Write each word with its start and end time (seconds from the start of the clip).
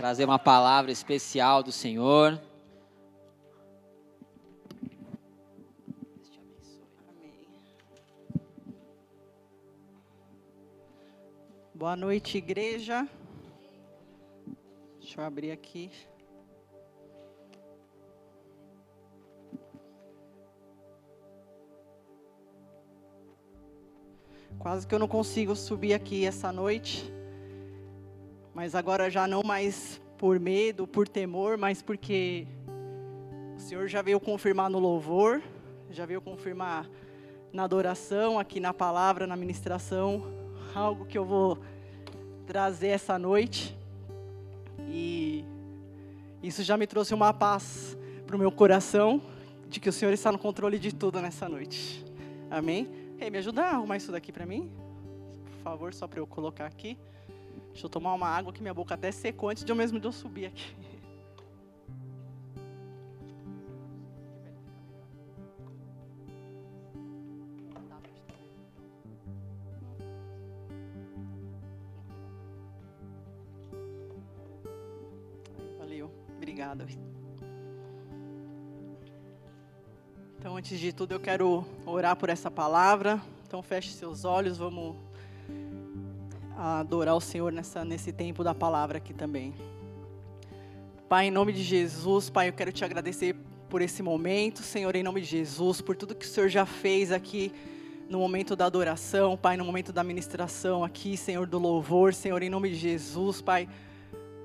trazer 0.00 0.24
uma 0.24 0.38
palavra 0.38 0.90
especial 0.90 1.62
do 1.62 1.70
Senhor. 1.70 2.40
Boa 11.74 11.94
noite, 11.94 12.38
igreja. 12.38 13.06
Deixa 14.98 15.20
eu 15.20 15.24
abrir 15.26 15.50
aqui. 15.50 15.90
Quase 24.58 24.86
que 24.86 24.94
eu 24.94 24.98
não 24.98 25.06
consigo 25.06 25.54
subir 25.54 25.92
aqui 25.92 26.24
essa 26.24 26.50
noite. 26.50 27.19
Mas 28.60 28.74
agora 28.74 29.08
já 29.08 29.26
não 29.26 29.42
mais 29.42 29.98
por 30.18 30.38
medo, 30.38 30.86
por 30.86 31.08
temor, 31.08 31.56
mas 31.56 31.80
porque 31.80 32.46
o 33.56 33.58
Senhor 33.58 33.88
já 33.88 34.02
veio 34.02 34.20
confirmar 34.20 34.68
no 34.68 34.78
louvor, 34.78 35.40
já 35.90 36.04
veio 36.04 36.20
confirmar 36.20 36.86
na 37.54 37.64
adoração, 37.64 38.38
aqui 38.38 38.60
na 38.60 38.74
palavra, 38.74 39.26
na 39.26 39.34
ministração, 39.34 40.26
algo 40.74 41.06
que 41.06 41.16
eu 41.16 41.24
vou 41.24 41.58
trazer 42.46 42.88
essa 42.88 43.18
noite. 43.18 43.74
E 44.90 45.42
isso 46.42 46.62
já 46.62 46.76
me 46.76 46.86
trouxe 46.86 47.14
uma 47.14 47.32
paz 47.32 47.96
para 48.26 48.36
o 48.36 48.38
meu 48.38 48.52
coração, 48.52 49.22
de 49.70 49.80
que 49.80 49.88
o 49.88 49.92
Senhor 49.92 50.12
está 50.12 50.30
no 50.30 50.38
controle 50.38 50.78
de 50.78 50.94
tudo 50.94 51.18
nessa 51.22 51.48
noite. 51.48 52.04
Amém? 52.50 52.90
Ei, 53.18 53.30
me 53.30 53.38
ajuda 53.38 53.62
a 53.62 53.70
arrumar 53.70 53.96
isso 53.96 54.12
daqui 54.12 54.30
para 54.30 54.44
mim? 54.44 54.70
Por 55.46 55.62
favor, 55.62 55.94
só 55.94 56.06
para 56.06 56.20
eu 56.20 56.26
colocar 56.26 56.66
aqui. 56.66 56.98
Deixa 57.70 57.86
eu 57.86 57.90
tomar 57.90 58.14
uma 58.14 58.28
água 58.28 58.52
que 58.52 58.60
minha 58.60 58.74
boca 58.74 58.94
até 58.94 59.10
secou 59.10 59.48
antes 59.48 59.64
de 59.64 59.72
eu 59.72 59.76
mesmo 59.76 59.98
de 59.98 60.06
eu 60.06 60.12
subir 60.12 60.46
aqui. 60.46 60.74
Valeu, 75.78 76.10
obrigada. 76.36 76.86
Então, 80.38 80.56
antes 80.56 80.78
de 80.78 80.92
tudo, 80.92 81.12
eu 81.12 81.20
quero 81.20 81.66
orar 81.86 82.16
por 82.16 82.28
essa 82.28 82.50
palavra. 82.50 83.20
Então, 83.46 83.62
feche 83.62 83.92
seus 83.92 84.24
olhos, 84.24 84.58
vamos 84.58 84.96
adorar 86.60 87.14
o 87.14 87.20
Senhor 87.20 87.50
nessa, 87.50 87.84
nesse 87.84 88.12
tempo 88.12 88.44
da 88.44 88.54
palavra 88.54 88.98
aqui 88.98 89.14
também. 89.14 89.54
Pai, 91.08 91.26
em 91.26 91.30
nome 91.30 91.52
de 91.52 91.62
Jesus, 91.62 92.28
Pai, 92.28 92.48
eu 92.48 92.52
quero 92.52 92.70
te 92.70 92.84
agradecer 92.84 93.34
por 93.68 93.80
esse 93.80 94.02
momento, 94.02 94.62
Senhor, 94.62 94.94
em 94.94 95.02
nome 95.02 95.22
de 95.22 95.26
Jesus, 95.26 95.80
por 95.80 95.96
tudo 95.96 96.14
que 96.14 96.26
o 96.26 96.28
Senhor 96.28 96.48
já 96.48 96.66
fez 96.66 97.10
aqui 97.10 97.52
no 98.08 98.18
momento 98.18 98.54
da 98.54 98.66
adoração, 98.66 99.36
Pai, 99.36 99.56
no 99.56 99.64
momento 99.64 99.92
da 99.92 100.04
ministração 100.04 100.84
aqui, 100.84 101.16
Senhor, 101.16 101.46
do 101.46 101.58
louvor, 101.58 102.12
Senhor, 102.12 102.42
em 102.42 102.50
nome 102.50 102.68
de 102.68 102.76
Jesus, 102.76 103.40
Pai, 103.40 103.68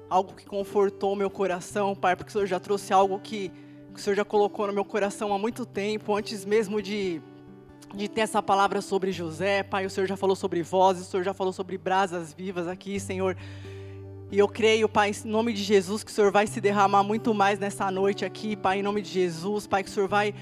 algo 0.09 0.33
que 0.33 0.45
confortou 0.45 1.15
meu 1.15 1.29
coração, 1.29 1.95
Pai, 1.95 2.15
porque 2.15 2.29
o 2.29 2.31
Senhor 2.31 2.47
já 2.47 2.59
trouxe 2.59 2.93
algo 2.93 3.19
que 3.19 3.51
que 3.95 4.01
o 4.01 4.03
Senhor 4.03 4.15
já 4.15 4.25
colocou 4.25 4.67
no 4.67 4.73
meu 4.73 4.83
coração 4.83 5.33
há 5.33 5.39
muito 5.39 5.65
tempo, 5.65 6.13
antes 6.13 6.43
mesmo 6.43 6.81
de, 6.81 7.21
de 7.95 8.07
ter 8.09 8.21
essa 8.21 8.41
palavra 8.41 8.81
sobre 8.81 9.11
José. 9.11 9.63
Pai, 9.63 9.85
o 9.85 9.89
Senhor 9.89 10.05
já 10.05 10.17
falou 10.17 10.35
sobre 10.35 10.61
vozes, 10.61 11.07
o 11.07 11.09
Senhor 11.09 11.23
já 11.23 11.33
falou 11.33 11.53
sobre 11.53 11.77
brasas 11.77 12.33
vivas 12.33 12.67
aqui, 12.67 12.99
Senhor. 12.99 13.37
E 14.31 14.37
eu 14.37 14.47
creio, 14.47 14.89
Pai, 14.89 15.11
em 15.11 15.27
nome 15.27 15.53
de 15.53 15.63
Jesus, 15.63 16.03
que 16.03 16.11
o 16.11 16.13
Senhor 16.13 16.31
vai 16.31 16.45
se 16.45 16.59
derramar 16.59 17.03
muito 17.03 17.33
mais 17.33 17.57
nessa 17.57 17.89
noite 17.89 18.25
aqui, 18.25 18.55
Pai, 18.55 18.79
em 18.79 18.83
nome 18.83 19.01
de 19.01 19.09
Jesus, 19.09 19.65
Pai, 19.65 19.83
que 19.83 19.89
o 19.89 19.93
Senhor 19.93 20.09
vai 20.09 20.33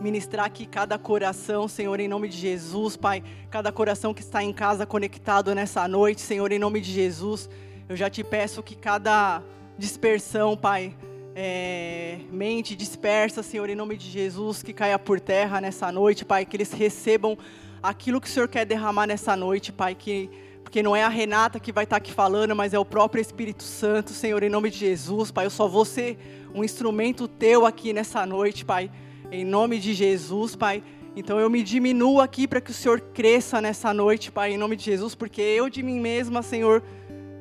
ministrar 0.00 0.46
aqui 0.46 0.66
cada 0.66 0.98
coração, 0.98 1.66
Senhor, 1.66 1.98
em 2.00 2.08
nome 2.08 2.28
de 2.28 2.36
Jesus, 2.36 2.96
Pai, 2.96 3.22
cada 3.50 3.72
coração 3.72 4.14
que 4.14 4.20
está 4.20 4.42
em 4.42 4.52
casa 4.52 4.86
conectado 4.86 5.54
nessa 5.54 5.88
noite, 5.88 6.20
Senhor, 6.20 6.52
em 6.52 6.58
nome 6.58 6.80
de 6.80 6.92
Jesus. 6.92 7.50
Eu 7.88 7.96
já 7.96 8.08
te 8.08 8.22
peço 8.22 8.62
que 8.62 8.76
cada 8.76 9.42
dispersão, 9.76 10.56
Pai, 10.56 10.94
é, 11.42 12.18
mente 12.30 12.76
dispersa, 12.76 13.42
Senhor, 13.42 13.70
em 13.70 13.74
nome 13.74 13.96
de 13.96 14.10
Jesus, 14.10 14.62
que 14.62 14.74
caia 14.74 14.98
por 14.98 15.18
terra 15.18 15.58
nessa 15.58 15.90
noite, 15.90 16.22
Pai, 16.22 16.44
que 16.44 16.54
eles 16.54 16.70
recebam 16.70 17.38
aquilo 17.82 18.20
que 18.20 18.28
o 18.28 18.30
Senhor 18.30 18.46
quer 18.46 18.66
derramar 18.66 19.06
nessa 19.06 19.34
noite, 19.34 19.72
Pai, 19.72 19.94
que 19.94 20.28
porque 20.62 20.82
não 20.82 20.94
é 20.94 21.02
a 21.02 21.08
Renata 21.08 21.58
que 21.58 21.72
vai 21.72 21.84
estar 21.84 21.96
aqui 21.96 22.12
falando, 22.12 22.54
mas 22.54 22.74
é 22.74 22.78
o 22.78 22.84
próprio 22.84 23.22
Espírito 23.22 23.62
Santo, 23.62 24.10
Senhor, 24.10 24.42
em 24.42 24.50
nome 24.50 24.68
de 24.68 24.76
Jesus, 24.76 25.30
Pai. 25.30 25.46
Eu 25.46 25.50
só 25.50 25.66
vou 25.66 25.86
ser 25.86 26.18
um 26.54 26.62
instrumento 26.62 27.26
teu 27.26 27.64
aqui 27.64 27.94
nessa 27.94 28.26
noite, 28.26 28.62
Pai, 28.62 28.90
em 29.32 29.42
nome 29.42 29.78
de 29.78 29.94
Jesus, 29.94 30.54
Pai. 30.54 30.82
Então 31.16 31.40
eu 31.40 31.48
me 31.48 31.62
diminuo 31.62 32.20
aqui 32.20 32.46
para 32.46 32.60
que 32.60 32.70
o 32.70 32.74
Senhor 32.74 33.00
cresça 33.00 33.62
nessa 33.62 33.94
noite, 33.94 34.30
Pai, 34.30 34.52
em 34.52 34.58
nome 34.58 34.76
de 34.76 34.84
Jesus, 34.84 35.14
porque 35.14 35.40
eu 35.40 35.70
de 35.70 35.82
mim 35.82 35.98
mesma, 35.98 36.42
Senhor, 36.42 36.82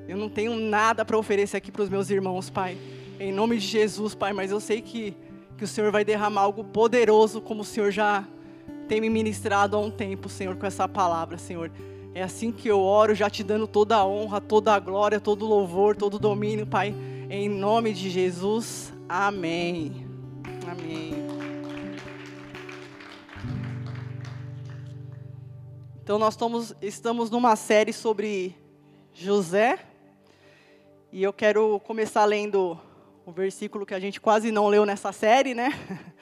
eu 0.07 0.15
não 0.15 0.29
tenho 0.29 0.55
nada 0.55 1.03
para 1.03 1.17
oferecer 1.17 1.57
aqui 1.57 1.69
para 1.69 1.83
os 1.83 1.89
meus 1.89 2.09
irmãos, 2.09 2.49
Pai 2.49 2.77
em 3.19 3.33
nome 3.33 3.57
de 3.57 3.67
Jesus, 3.67 4.15
Pai, 4.15 4.31
mas 4.31 4.49
eu 4.49 4.61
sei 4.61 4.81
que, 4.81 5.13
que 5.57 5.65
o 5.65 5.67
Senhor 5.67 5.91
vai 5.91 6.05
derramar 6.05 6.41
algo 6.41 6.63
poderoso, 6.63 7.41
como 7.41 7.61
o 7.61 7.65
Senhor 7.65 7.91
já 7.91 8.25
tem 8.87 9.01
me 9.01 9.09
ministrado 9.09 9.75
há 9.75 9.79
um 9.79 9.91
tempo, 9.91 10.29
Senhor, 10.29 10.55
com 10.55 10.65
essa 10.65 10.87
palavra, 10.87 11.37
Senhor. 11.37 11.69
É 12.15 12.23
assim 12.23 12.49
que 12.49 12.67
eu 12.67 12.79
oro, 12.79 13.13
já 13.13 13.29
te 13.29 13.43
dando 13.43 13.67
toda 13.67 13.97
a 13.97 14.05
honra, 14.05 14.39
toda 14.39 14.73
a 14.73 14.79
glória, 14.79 15.19
todo 15.19 15.43
o 15.43 15.49
louvor, 15.49 15.97
todo 15.97 16.13
o 16.13 16.19
domínio, 16.19 16.65
Pai, 16.65 16.95
em 17.29 17.49
nome 17.49 17.93
de 17.93 18.09
Jesus. 18.09 18.93
Amém. 19.07 20.07
Amém. 20.65 21.27
Então, 26.01 26.17
nós 26.17 26.33
estamos, 26.33 26.73
estamos 26.81 27.29
numa 27.29 27.55
série 27.57 27.91
sobre 27.93 28.55
José, 29.13 29.77
e 31.11 31.21
eu 31.21 31.33
quero 31.33 31.79
começar 31.81 32.23
lendo 32.25 32.79
um 33.25 33.31
versículo 33.31 33.85
que 33.85 33.93
a 33.93 33.99
gente 33.99 34.19
quase 34.19 34.51
não 34.51 34.67
leu 34.67 34.85
nessa 34.85 35.11
série, 35.11 35.53
né? 35.53 35.69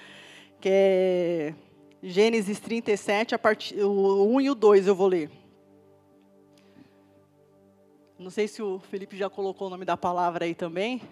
Que 0.59 0.69
é 0.71 1.55
Gênesis 2.01 2.59
37, 2.59 3.35
a 3.35 3.39
part... 3.39 3.75
o 3.79 4.35
1 4.35 4.41
e 4.41 4.49
o 4.49 4.55
2 4.55 4.87
eu 4.87 4.95
vou 4.95 5.07
ler. 5.07 5.29
Não 8.17 8.31
sei 8.31 8.47
se 8.47 8.63
o 8.63 8.79
Felipe 8.79 9.15
já 9.15 9.29
colocou 9.29 9.67
o 9.67 9.69
nome 9.69 9.85
da 9.85 9.95
palavra 9.95 10.45
aí 10.45 10.55
também, 10.55 11.03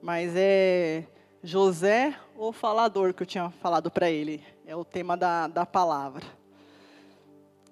mas 0.00 0.32
é 0.34 1.04
José, 1.44 2.16
o 2.36 2.52
falador, 2.52 3.14
que 3.14 3.22
eu 3.22 3.26
tinha 3.26 3.50
falado 3.60 3.90
para 3.90 4.10
ele. 4.10 4.44
É 4.66 4.74
o 4.74 4.84
tema 4.84 5.16
da, 5.16 5.46
da 5.46 5.64
palavra. 5.64 6.24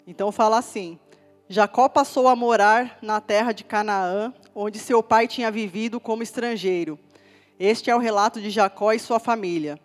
Então 0.07 0.31
fala 0.31 0.59
assim: 0.59 0.99
Jacó 1.49 1.89
passou 1.89 2.29
a 2.29 2.37
morar 2.37 2.99
na 3.03 3.21
terra 3.21 3.53
de 3.53 3.65
Canaã, 3.65 4.33
onde 4.55 4.79
seu 4.79 5.03
pai 5.03 5.29
tinha 5.29 5.51
vivido 5.51 6.01
como 6.01 6.23
estrangeiro. 6.23 6.99
Este 7.59 7.91
é 7.91 7.95
o 7.95 7.99
relato 7.99 8.41
de 8.41 8.51
Jacó 8.51 8.93
e 8.93 8.99
sua 8.99 9.21
família. 9.21 9.79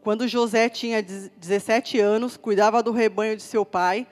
Quando 0.00 0.26
José 0.26 0.68
tinha 0.68 1.02
17 1.02 1.98
anos, 2.00 2.36
cuidava 2.36 2.82
do 2.82 2.92
rebanho 2.92 3.36
de 3.36 3.42
seu 3.42 3.66
pai, 3.66 4.06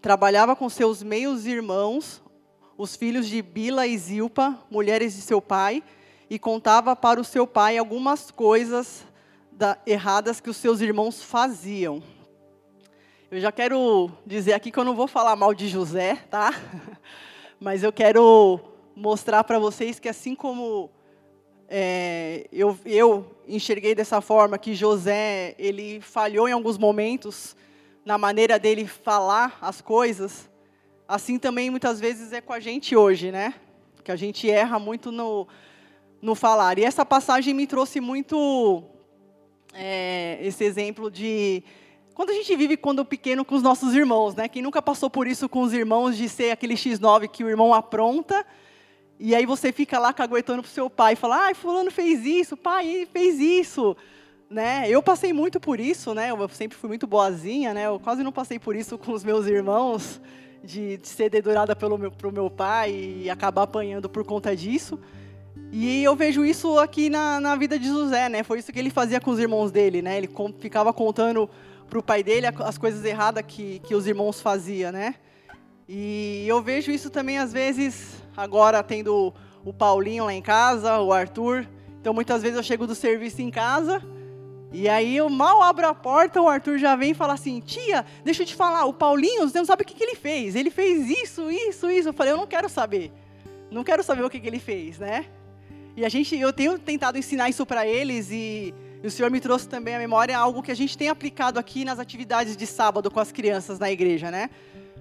trabalhava 0.00 0.56
com 0.56 0.68
seus 0.68 1.02
meios 1.02 1.46
irmãos, 1.46 2.22
os 2.78 2.96
filhos 2.96 3.28
de 3.28 3.42
Bila 3.42 3.86
e 3.86 3.96
Zilpa, 3.98 4.58
mulheres 4.70 5.14
de 5.14 5.20
seu 5.20 5.42
pai, 5.42 5.82
e 6.30 6.38
contava 6.38 6.96
para 6.96 7.20
o 7.20 7.24
seu 7.24 7.46
pai 7.46 7.76
algumas 7.76 8.30
coisas 8.30 9.04
da, 9.50 9.76
erradas 9.86 10.40
que 10.40 10.48
os 10.48 10.56
seus 10.56 10.80
irmãos 10.80 11.22
faziam. 11.22 12.02
Eu 13.30 13.40
já 13.40 13.52
quero 13.52 14.10
dizer 14.26 14.54
aqui 14.54 14.70
que 14.70 14.78
eu 14.78 14.84
não 14.84 14.94
vou 14.94 15.06
falar 15.06 15.36
mal 15.36 15.52
de 15.52 15.68
José, 15.68 16.16
tá? 16.30 16.54
Mas 17.60 17.82
eu 17.82 17.92
quero 17.92 18.71
mostrar 18.94 19.44
para 19.44 19.58
vocês 19.58 19.98
que 19.98 20.08
assim 20.08 20.34
como 20.34 20.90
é, 21.68 22.46
eu, 22.52 22.78
eu 22.84 23.26
enxerguei 23.48 23.94
dessa 23.94 24.20
forma 24.20 24.58
que 24.58 24.74
José 24.74 25.54
ele 25.58 26.00
falhou 26.00 26.48
em 26.48 26.52
alguns 26.52 26.76
momentos 26.76 27.56
na 28.04 28.18
maneira 28.18 28.58
dele 28.58 28.86
falar 28.86 29.56
as 29.60 29.80
coisas. 29.80 30.50
Assim 31.08 31.38
também 31.38 31.70
muitas 31.70 31.98
vezes 31.98 32.32
é 32.32 32.40
com 32.40 32.52
a 32.52 32.60
gente 32.60 32.94
hoje, 32.94 33.32
né? 33.32 33.54
Que 34.04 34.12
a 34.12 34.16
gente 34.16 34.50
erra 34.50 34.78
muito 34.78 35.10
no, 35.10 35.46
no 36.20 36.34
falar. 36.34 36.78
E 36.78 36.84
essa 36.84 37.06
passagem 37.06 37.54
me 37.54 37.66
trouxe 37.66 38.00
muito 38.00 38.82
é, 39.72 40.38
esse 40.42 40.64
exemplo 40.64 41.10
de 41.10 41.62
quando 42.14 42.30
a 42.30 42.34
gente 42.34 42.54
vive 42.54 42.76
quando 42.76 43.04
pequeno 43.04 43.44
com 43.44 43.54
os 43.54 43.62
nossos 43.62 43.94
irmãos, 43.94 44.34
né? 44.34 44.46
Quem 44.48 44.60
nunca 44.60 44.82
passou 44.82 45.08
por 45.08 45.26
isso 45.26 45.48
com 45.48 45.62
os 45.62 45.72
irmãos 45.72 46.16
de 46.16 46.28
ser 46.28 46.50
aquele 46.50 46.74
X9 46.74 47.28
que 47.28 47.42
o 47.42 47.48
irmão 47.48 47.72
apronta 47.72 48.44
e 49.18 49.34
aí 49.34 49.46
você 49.46 49.72
fica 49.72 49.98
lá 49.98 50.12
caguetando 50.12 50.62
pro 50.62 50.70
seu 50.70 50.90
pai 50.90 51.16
fala, 51.16 51.46
ai, 51.46 51.54
fulano 51.54 51.90
fez 51.90 52.24
isso, 52.24 52.56
pai, 52.56 53.06
fez 53.12 53.38
isso. 53.38 53.96
Né? 54.50 54.84
Eu 54.88 55.02
passei 55.02 55.32
muito 55.32 55.58
por 55.58 55.80
isso, 55.80 56.12
né? 56.12 56.30
Eu 56.30 56.48
sempre 56.50 56.76
fui 56.76 56.88
muito 56.88 57.06
boazinha, 57.06 57.72
né? 57.72 57.86
Eu 57.86 57.98
quase 57.98 58.22
não 58.22 58.32
passei 58.32 58.58
por 58.58 58.76
isso 58.76 58.96
com 58.98 59.12
os 59.12 59.24
meus 59.24 59.46
irmãos, 59.46 60.20
de, 60.62 60.98
de 60.98 61.08
ser 61.08 61.30
dedurada 61.30 61.74
pelo 61.74 61.96
meu, 61.96 62.12
meu 62.32 62.50
pai 62.50 62.92
e 63.22 63.30
acabar 63.30 63.62
apanhando 63.62 64.08
por 64.08 64.24
conta 64.24 64.54
disso. 64.54 64.98
E 65.70 66.04
eu 66.04 66.14
vejo 66.14 66.44
isso 66.44 66.78
aqui 66.78 67.08
na, 67.08 67.40
na 67.40 67.56
vida 67.56 67.78
de 67.78 67.86
José, 67.86 68.28
né? 68.28 68.42
Foi 68.42 68.58
isso 68.58 68.70
que 68.70 68.78
ele 68.78 68.90
fazia 68.90 69.20
com 69.20 69.30
os 69.30 69.38
irmãos 69.38 69.70
dele, 69.70 70.02
né? 70.02 70.18
Ele 70.18 70.26
com, 70.26 70.52
ficava 70.52 70.92
contando 70.92 71.48
para 71.88 71.98
o 71.98 72.02
pai 72.02 72.22
dele 72.22 72.46
as 72.46 72.76
coisas 72.76 73.04
erradas 73.04 73.44
que, 73.46 73.78
que 73.80 73.94
os 73.94 74.06
irmãos 74.06 74.40
faziam, 74.40 74.92
né? 74.92 75.14
E 75.88 76.44
eu 76.46 76.62
vejo 76.62 76.90
isso 76.90 77.10
também, 77.10 77.38
às 77.38 77.52
vezes, 77.52 78.21
agora 78.36 78.82
tendo 78.82 79.32
o 79.64 79.72
Paulinho 79.72 80.24
lá 80.24 80.34
em 80.34 80.42
casa, 80.42 80.98
o 81.00 81.12
Arthur. 81.12 81.68
Então, 82.00 82.12
muitas 82.12 82.42
vezes 82.42 82.56
eu 82.56 82.62
chego 82.62 82.86
do 82.86 82.94
serviço 82.94 83.40
em 83.42 83.50
casa 83.50 84.02
e 84.72 84.88
aí 84.88 85.14
eu 85.16 85.28
mal 85.28 85.62
abro 85.62 85.86
a 85.86 85.94
porta, 85.94 86.40
o 86.40 86.48
Arthur 86.48 86.78
já 86.78 86.96
vem 86.96 87.10
e 87.10 87.14
fala 87.14 87.34
assim: 87.34 87.60
Tia, 87.60 88.06
deixa 88.24 88.42
eu 88.42 88.46
te 88.46 88.54
falar, 88.54 88.86
o 88.86 88.92
Paulinho, 88.92 89.48
você 89.48 89.58
não 89.58 89.66
sabe 89.66 89.82
o 89.82 89.86
que, 89.86 89.94
que 89.94 90.02
ele 90.02 90.14
fez. 90.14 90.56
Ele 90.56 90.70
fez 90.70 91.10
isso, 91.10 91.50
isso, 91.50 91.90
isso. 91.90 92.08
Eu 92.08 92.12
falei: 92.14 92.32
Eu 92.32 92.38
não 92.38 92.46
quero 92.46 92.68
saber. 92.70 93.12
Não 93.70 93.84
quero 93.84 94.02
saber 94.02 94.24
o 94.24 94.30
que, 94.30 94.40
que 94.40 94.46
ele 94.46 94.58
fez, 94.58 94.98
né? 94.98 95.26
E 95.94 96.06
a 96.06 96.08
gente, 96.08 96.34
eu 96.38 96.52
tenho 96.52 96.78
tentado 96.78 97.18
ensinar 97.18 97.50
isso 97.50 97.66
para 97.66 97.86
eles 97.86 98.30
e, 98.30 98.72
e 99.02 99.06
o 99.06 99.10
Senhor 99.10 99.30
me 99.30 99.40
trouxe 99.40 99.68
também 99.68 99.94
à 99.94 99.98
memória 99.98 100.36
algo 100.38 100.62
que 100.62 100.70
a 100.70 100.74
gente 100.74 100.96
tem 100.96 101.10
aplicado 101.10 101.58
aqui 101.58 101.84
nas 101.84 101.98
atividades 101.98 102.56
de 102.56 102.66
sábado 102.66 103.10
com 103.10 103.20
as 103.20 103.30
crianças 103.30 103.78
na 103.78 103.90
igreja, 103.90 104.30
né? 104.30 104.48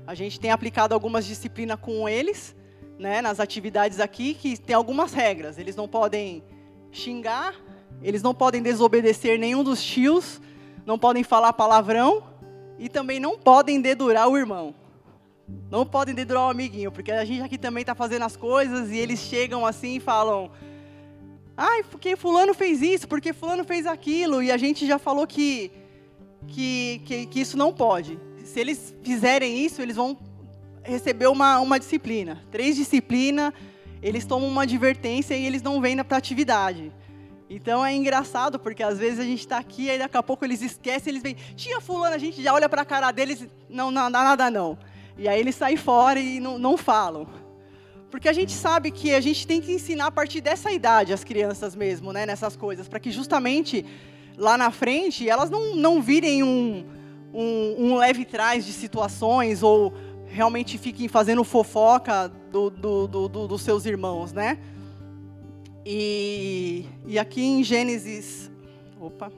A 0.06 0.14
gente 0.14 0.38
tem 0.38 0.52
aplicado 0.52 0.94
algumas 0.94 1.26
disciplinas 1.26 1.80
com 1.80 2.10
eles, 2.10 2.54
né? 3.02 3.20
Nas 3.20 3.40
atividades 3.40 4.00
aqui 4.00 4.36
que 4.36 4.56
tem 4.56 4.76
algumas 4.76 5.12
regras. 5.12 5.58
Eles 5.58 5.76
não 5.76 5.88
podem 5.88 6.44
xingar, 6.92 7.56
eles 8.04 8.22
não 8.22 8.34
podem 8.34 8.62
desobedecer 8.62 9.40
nenhum 9.40 9.64
dos 9.64 9.84
tios, 9.84 10.40
não 10.86 11.00
podem 11.00 11.24
falar 11.24 11.52
palavrão 11.54 12.24
e 12.78 12.88
também 12.88 13.20
não 13.20 13.38
podem 13.38 13.82
dedurar 13.82 14.30
o 14.30 14.38
irmão. 14.38 14.76
Não 15.70 15.84
podem 15.84 16.14
dedurar 16.14 16.46
o 16.46 16.50
amiguinho, 16.52 16.92
porque 16.92 17.12
a 17.12 17.26
gente 17.26 17.42
aqui 17.42 17.58
também 17.58 17.82
está 17.82 17.96
fazendo 17.96 18.24
as 18.24 18.38
coisas 18.38 18.92
e 18.92 18.98
eles 18.98 19.20
chegam 19.20 19.66
assim 19.66 19.96
e 19.96 20.00
falam: 20.00 20.52
Ai, 21.58 21.84
porque 21.84 22.16
Fulano 22.16 22.54
fez 22.54 22.84
isso, 22.84 23.08
porque 23.08 23.34
Fulano 23.34 23.66
fez 23.66 23.88
aquilo, 23.88 24.44
e 24.44 24.52
a 24.52 24.58
gente 24.58 24.86
já 24.86 25.00
falou 25.00 25.26
que, 25.26 25.72
que, 26.48 27.02
que, 27.04 27.26
que 27.26 27.40
isso 27.42 27.58
não 27.58 27.74
pode. 27.74 28.20
Se 28.46 28.60
eles 28.60 28.96
fizerem 29.02 29.66
isso, 29.66 29.82
eles 29.82 29.96
vão 29.96 30.18
receber 30.84 31.28
uma, 31.28 31.60
uma 31.60 31.80
disciplina. 31.80 32.42
Três 32.52 32.76
disciplinas, 32.76 33.54
eles 34.02 34.26
tomam 34.26 34.48
uma 34.48 34.64
advertência 34.64 35.36
e 35.36 35.46
eles 35.46 35.62
não 35.62 35.82
vêm 35.82 36.04
para 36.04 36.18
atividade. 36.18 36.92
Então 37.50 37.86
é 37.86 37.94
engraçado, 37.94 38.58
porque 38.58 38.82
às 38.82 38.98
vezes 38.98 39.20
a 39.20 39.24
gente 39.24 39.42
está 39.42 39.58
aqui 39.58 39.90
e 39.90 39.98
daqui 39.98 40.16
a 40.16 40.24
pouco 40.24 40.46
eles 40.46 40.62
esquecem, 40.62 41.12
eles 41.12 41.22
vêm, 41.22 41.36
tia 41.56 41.82
fulano, 41.82 42.16
a 42.16 42.18
gente 42.18 42.42
já 42.42 42.54
olha 42.54 42.70
para 42.70 42.82
a 42.82 42.86
cara 42.86 43.12
deles, 43.12 43.46
não, 43.70 43.92
não, 43.92 44.10
dá 44.10 44.24
nada 44.24 44.50
não. 44.50 44.78
E 45.18 45.28
aí 45.28 45.40
eles 45.40 45.56
saem 45.56 45.76
fora 45.76 46.18
e 46.18 46.40
não, 46.40 46.58
não 46.58 46.78
falam. 46.78 47.28
Porque 48.10 48.30
a 48.30 48.34
gente 48.34 48.54
sabe 48.54 48.90
que 48.90 49.14
a 49.14 49.20
gente 49.20 49.46
tem 49.46 49.60
que 49.60 49.74
ensinar 49.74 50.08
a 50.08 50.12
partir 50.12 50.40
dessa 50.40 50.72
idade 50.72 51.12
as 51.12 51.24
crianças 51.24 51.76
mesmo, 51.76 52.14
né, 52.14 52.26
nessas 52.26 52.56
coisas, 52.56 52.88
para 52.88 53.00
que 53.00 53.12
justamente 53.12 53.86
lá 54.38 54.58
na 54.58 54.72
frente 54.72 55.30
elas 55.30 55.50
não, 55.50 55.76
não 55.76 56.02
virem 56.02 56.44
um, 56.44 56.86
um, 57.34 57.76
um 57.78 57.96
leve 57.98 58.24
trás 58.24 58.66
de 58.66 58.72
situações 58.72 59.62
ou 59.62 59.94
realmente 60.32 60.78
fiquem 60.78 61.08
fazendo 61.08 61.44
fofoca 61.44 62.32
do, 62.52 62.70
do, 62.70 63.08
do, 63.08 63.28
do 63.28 63.48
dos 63.48 63.62
seus 63.62 63.86
irmãos, 63.86 64.32
né? 64.32 64.58
E, 65.86 66.86
e 67.06 67.20
aqui 67.20 67.44
em 67.44 67.64
Gênesis. 67.64 68.50
Opa. 69.00 69.32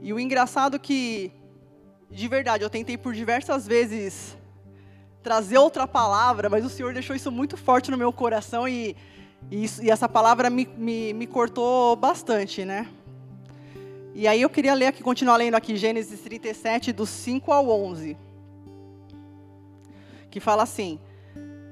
E 0.00 0.12
o 0.12 0.20
engraçado 0.20 0.78
que, 0.78 1.32
de 2.10 2.28
verdade, 2.28 2.62
eu 2.62 2.70
tentei 2.70 2.96
por 2.96 3.12
diversas 3.12 3.66
vezes 3.66 4.36
trazer 5.22 5.58
outra 5.58 5.86
palavra, 5.86 6.48
mas 6.48 6.64
o 6.64 6.70
Senhor 6.70 6.94
deixou 6.94 7.14
isso 7.14 7.30
muito 7.30 7.56
forte 7.56 7.90
no 7.90 7.98
meu 7.98 8.12
coração 8.12 8.66
e, 8.66 8.96
e, 9.50 9.64
isso, 9.64 9.82
e 9.82 9.90
essa 9.90 10.08
palavra 10.08 10.48
me, 10.48 10.66
me, 10.76 11.12
me, 11.12 11.26
cortou 11.26 11.94
bastante, 11.96 12.64
né? 12.64 12.88
E 14.14 14.26
aí 14.26 14.40
eu 14.40 14.48
queria 14.48 14.74
ler 14.74 14.86
aqui, 14.86 15.02
continuar 15.02 15.36
lendo 15.36 15.54
aqui 15.54 15.76
Gênesis 15.76 16.20
37, 16.20 16.92
dos 16.92 17.10
5 17.10 17.52
ao 17.52 17.68
11. 17.68 18.16
Que 20.30 20.40
fala 20.40 20.62
assim: 20.62 20.98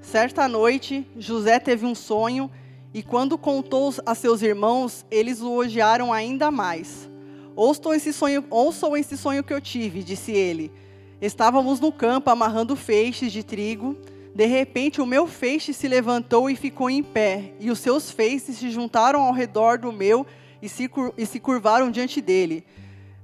Certa 0.01 0.49
noite, 0.49 1.07
José 1.17 1.59
teve 1.59 1.87
um 1.87 1.95
sonho 1.95 2.51
e, 2.93 3.03
quando 3.03 3.39
contou 3.39 3.95
a 4.05 4.15
seus 4.15 4.43
irmãos, 4.43 5.05
eles 5.11 5.41
o 5.41 5.57
odiaram 5.57 6.13
ainda 6.13 6.51
mais. 6.51 7.09
Ouçam 7.55 7.93
esse 7.93 8.13
sonho, 8.13 8.45
ouçam 8.51 8.97
esse 8.97 9.17
sonho 9.17 9.45
que 9.45 9.53
eu 9.53 9.61
tive, 9.61 10.03
disse 10.03 10.33
ele. 10.33 10.73
Estávamos 11.21 11.81
no 11.81 11.93
campo 11.93 12.31
amarrando 12.31 12.77
feixes 12.77 13.33
de 13.33 13.43
trigo. 13.43 13.97
De 14.35 14.47
repente, 14.47 15.01
o 15.01 15.07
meu 15.07 15.27
feixe 15.27 15.73
se 15.73 15.89
levantou 15.89 16.49
e 16.49 16.55
ficou 16.55 16.89
em 16.89 17.03
pé, 17.03 17.55
e 17.59 17.71
os 17.71 17.81
seus 17.81 18.11
feixes 18.11 18.59
se 18.59 18.71
juntaram 18.71 19.23
ao 19.23 19.33
redor 19.33 19.79
do 19.79 19.93
meu 19.93 20.25
e 20.63 20.69
se, 20.69 20.89
e 21.17 21.27
se 21.27 21.41
curvaram 21.41 21.91
diante 21.91 22.21
dele. 22.21 22.65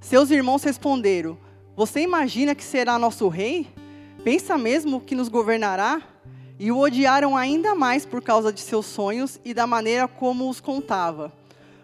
Seus 0.01 0.31
irmãos 0.31 0.65
responderam: 0.65 1.39
Você 1.77 2.01
imagina 2.01 2.55
que 2.55 2.65
será 2.65 2.99
nosso 2.99 3.29
rei? 3.29 3.69
Pensa 4.25 4.59
mesmo 4.59 5.01
que 5.01 5.15
nos 5.15 5.29
governará? 5.29 6.03
e 6.59 6.71
o 6.71 6.79
odiaram 6.79 7.37
ainda 7.37 7.75
mais 7.75 8.07
por 8.07 8.23
causa 8.23 8.53
de 8.53 8.61
seus 8.61 8.87
sonhos 8.87 9.41
e 9.45 9.53
da 9.53 9.67
maneira 9.67 10.07
como 10.07 10.49
os 10.49 10.61
contava. 10.61 11.33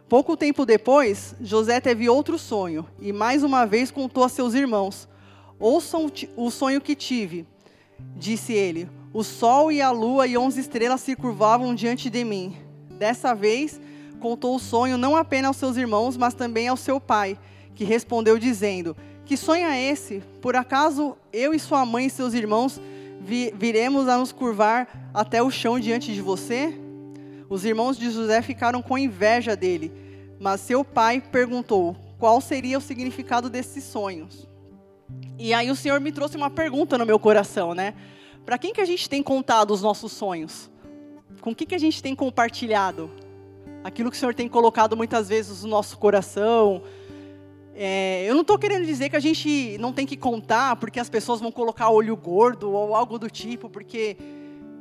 Pouco 0.09 0.37
tempo 0.37 0.67
depois, 0.67 1.35
José 1.41 1.81
teve 1.81 2.09
outro 2.09 2.39
sonho 2.39 2.87
e 3.01 3.13
mais 3.13 3.43
uma 3.43 3.65
vez 3.65 3.91
contou 3.91 4.25
a 4.25 4.29
seus 4.29 4.55
irmãos: 4.55 5.09
Ouçam 5.59 6.11
o 6.37 6.51
sonho 6.51 6.81
que 6.81 6.95
tive, 6.95 7.47
disse 8.17 8.53
ele. 8.53 8.89
O 9.13 9.25
sol 9.25 9.73
e 9.73 9.83
a 9.83 9.91
lua 9.91 10.27
e 10.27 10.39
onze 10.39 10.61
estrelas 10.61 11.01
se 11.01 11.17
curvavam 11.17 11.75
diante 11.75 12.09
de 12.09 12.25
mim. 12.25 12.57
Dessa 12.93 13.35
vez, 13.35 13.81
contou 14.21 14.55
o 14.55 14.61
sonho 14.61 14.97
não 14.97 15.17
apenas 15.17 15.49
aos 15.49 15.57
seus 15.57 15.77
irmãos, 15.77 16.17
mas 16.17 16.33
também 16.33 16.69
ao 16.69 16.77
seu 16.77 17.01
pai, 17.01 17.37
que 17.75 17.85
respondeu 17.85 18.39
dizendo: 18.39 18.97
Que 19.31 19.37
sonho 19.37 19.69
é 19.69 19.81
esse? 19.81 20.25
Por 20.43 20.57
acaso 20.57 21.17
eu 21.33 21.55
e 21.55 21.59
sua 21.61 21.87
mãe 21.87 22.07
e 22.07 22.11
seus 22.11 22.35
irmãos 22.35 22.81
vi, 23.21 23.55
viremos 23.57 24.09
a 24.09 24.19
nos 24.19 24.33
curvar 24.33 25.09
até 25.15 25.41
o 25.41 25.53
chão 25.53 25.79
diante 25.79 26.13
de 26.13 26.21
você? 26.21 26.77
Os 27.49 27.65
irmãos 27.65 27.97
de 27.97 28.11
José 28.11 28.43
ficaram 28.43 28.83
com 28.83 28.99
inveja 28.99 29.55
dele, 29.55 29.93
mas 30.41 30.61
seu 30.61 30.85
pai 30.85 31.21
perguntou 31.21 31.95
qual 32.19 32.41
seria 32.41 32.77
o 32.77 32.81
significado 32.81 33.49
desses 33.49 33.85
sonhos. 33.85 34.49
E 35.39 35.55
aí 35.55 35.71
o 35.71 35.77
Senhor 35.77 36.01
me 36.01 36.11
trouxe 36.11 36.37
uma 36.37 36.51
pergunta 36.51 36.99
no 36.99 37.07
meu 37.07 37.21
coração, 37.21 37.73
né? 37.73 37.95
Para 38.45 38.59
quem 38.59 38.73
que 38.73 38.81
a 38.81 38.85
gente 38.85 39.09
tem 39.09 39.23
contado 39.23 39.71
os 39.71 39.81
nossos 39.81 40.11
sonhos? 40.11 40.69
Com 41.41 41.55
que 41.55 41.67
que 41.67 41.75
a 41.77 41.79
gente 41.79 42.03
tem 42.03 42.17
compartilhado? 42.17 43.09
Aquilo 43.85 44.11
que 44.11 44.17
o 44.17 44.19
Senhor 44.19 44.35
tem 44.35 44.49
colocado 44.49 44.97
muitas 44.97 45.29
vezes 45.29 45.63
no 45.63 45.71
nosso 45.71 45.97
coração, 45.99 46.83
é, 47.75 48.25
eu 48.29 48.35
não 48.35 48.43
estou 48.43 48.59
querendo 48.59 48.85
dizer 48.85 49.09
que 49.09 49.17
a 49.17 49.21
gente 49.21 49.79
não 49.79 49.93
tem 49.93 50.07
que 50.07 50.17
contar 50.17 50.77
porque 50.77 50.99
as 50.99 51.09
pessoas 51.09 51.41
vão 51.41 51.53
colocar 51.53 51.91
olho 51.91 52.17
gordo 52.17 52.71
ou 52.73 52.95
algo 52.95 53.19
do 53.19 53.31
tipo, 53.31 53.69
porque 53.69 54.17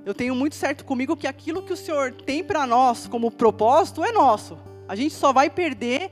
eu 0.06 0.14
tenho 0.14 0.34
muito 0.34 0.56
certo 0.56 0.84
comigo 0.84 1.16
que 1.16 1.28
aquilo 1.28 1.62
que 1.62 1.74
o 1.74 1.78
Senhor 1.78 2.12
tem 2.12 2.44
para 2.44 2.66
nós 2.66 3.08
como 3.08 3.30
propósito 3.30 4.04
é 4.04 4.12
nosso. 4.12 4.58
A 4.88 4.96
gente 4.96 5.14
só 5.14 5.32
vai 5.32 5.50
perder 5.50 6.10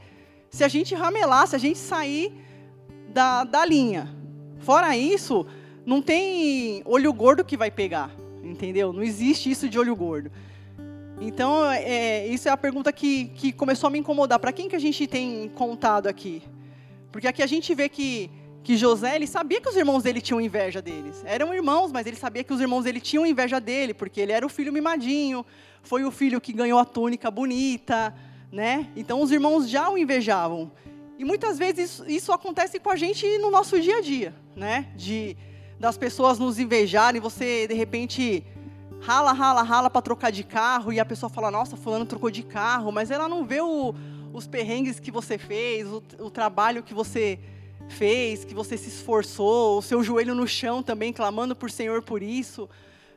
se 0.49 0.63
a 0.63 0.67
gente 0.67 0.93
ramelar, 0.93 1.47
se 1.47 1.55
a 1.55 1.59
gente 1.59 1.79
sair 1.79 2.33
da, 3.09 3.43
da 3.43 3.65
linha. 3.65 4.15
Fora 4.59 4.95
isso, 4.95 5.45
não 5.85 6.01
tem 6.01 6.81
olho 6.85 7.11
gordo 7.11 7.43
que 7.43 7.57
vai 7.57 7.71
pegar, 7.71 8.11
entendeu? 8.43 8.93
Não 8.93 9.01
existe 9.01 9.49
isso 9.49 9.67
de 9.67 9.79
olho 9.79 9.95
gordo. 9.95 10.31
Então, 11.19 11.65
é, 11.71 12.27
isso 12.27 12.47
é 12.47 12.51
a 12.51 12.57
pergunta 12.57 12.91
que, 12.93 13.25
que 13.29 13.51
começou 13.51 13.87
a 13.87 13.89
me 13.89 13.97
incomodar. 13.97 14.37
Para 14.37 14.51
quem 14.51 14.69
que 14.69 14.75
a 14.75 14.79
gente 14.79 15.07
tem 15.07 15.49
contado 15.49 16.07
aqui? 16.07 16.43
Porque 17.11 17.27
aqui 17.27 17.41
a 17.41 17.47
gente 17.47 17.73
vê 17.73 17.89
que, 17.89 18.29
que 18.63 18.75
José, 18.75 19.15
ele 19.15 19.27
sabia 19.27 19.61
que 19.61 19.69
os 19.69 19.75
irmãos 19.75 20.03
dele 20.03 20.21
tinham 20.21 20.41
inveja 20.41 20.81
deles. 20.81 21.23
Eram 21.25 21.53
irmãos, 21.53 21.91
mas 21.91 22.05
ele 22.05 22.17
sabia 22.17 22.43
que 22.43 22.53
os 22.53 22.61
irmãos 22.61 22.83
dele 22.83 22.99
tinham 22.99 23.25
inveja 23.25 23.59
dele, 23.59 23.93
porque 23.93 24.19
ele 24.19 24.31
era 24.31 24.45
o 24.45 24.49
filho 24.49 24.73
mimadinho, 24.73 25.45
foi 25.81 26.03
o 26.03 26.11
filho 26.11 26.41
que 26.41 26.51
ganhou 26.51 26.79
a 26.79 26.85
túnica 26.85 27.31
bonita, 27.31 28.13
né? 28.51 28.87
Então 28.95 29.21
os 29.21 29.31
irmãos 29.31 29.69
já 29.69 29.89
o 29.89 29.97
invejavam. 29.97 30.71
E 31.17 31.25
muitas 31.25 31.57
vezes 31.57 31.91
isso, 31.91 32.09
isso 32.09 32.31
acontece 32.31 32.79
com 32.79 32.89
a 32.89 32.95
gente 32.95 33.25
no 33.39 33.49
nosso 33.49 33.79
dia 33.79 33.97
a 33.97 34.01
dia, 34.01 34.35
né? 34.55 34.87
De 34.95 35.35
das 35.79 35.97
pessoas 35.97 36.39
nos 36.39 36.57
invejarem, 36.57 37.21
você 37.21 37.67
de 37.67 37.73
repente 37.75 38.43
rala, 38.99 39.31
rala, 39.31 39.61
rala 39.61 39.89
para 39.89 40.01
trocar 40.01 40.31
de 40.31 40.43
carro 40.43 40.91
e 40.91 40.99
a 40.99 41.05
pessoa 41.05 41.29
fala: 41.29 41.51
"Nossa, 41.51 41.77
fulano 41.77 42.05
trocou 42.05 42.31
de 42.31 42.43
carro", 42.43 42.91
mas 42.91 43.11
ela 43.11 43.27
não 43.27 43.45
vê 43.45 43.61
o 43.61 43.93
os 44.33 44.47
perrengues 44.47 44.99
que 44.99 45.11
você 45.11 45.37
fez, 45.37 45.87
o, 45.87 46.03
o 46.19 46.29
trabalho 46.29 46.83
que 46.83 46.93
você 46.93 47.39
fez, 47.89 48.43
que 48.43 48.53
você 48.53 48.77
se 48.77 48.89
esforçou, 48.89 49.77
o 49.77 49.81
seu 49.81 50.03
joelho 50.03 50.35
no 50.35 50.47
chão 50.47 50.83
também, 50.83 51.13
clamando 51.13 51.55
por 51.55 51.71
Senhor 51.71 52.01
por 52.01 52.21
isso, 52.21 52.69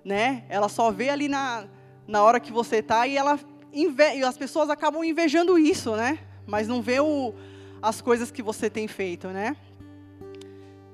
né? 0.05 0.45
Ela 0.49 0.69
só 0.69 0.91
vê 0.91 1.09
ali 1.09 1.29
na, 1.29 1.67
na 2.07 2.23
hora 2.23 2.41
que 2.41 2.53
você 2.53 2.77
está 2.77 3.07
e 3.07 3.17
ela 3.17 3.39
e 3.73 4.25
as 4.25 4.37
pessoas 4.37 4.69
acabam 4.69 5.05
invejando 5.05 5.59
isso, 5.59 5.95
né? 5.95 6.19
Mas 6.47 6.67
não 6.67 6.83
vê 6.83 6.99
o, 7.01 7.33
as 7.81 8.01
coisas 8.01 8.31
que 8.31 8.43
você 8.43 8.69
tem 8.69 8.89
feito, 8.89 9.29
né? 9.29 9.57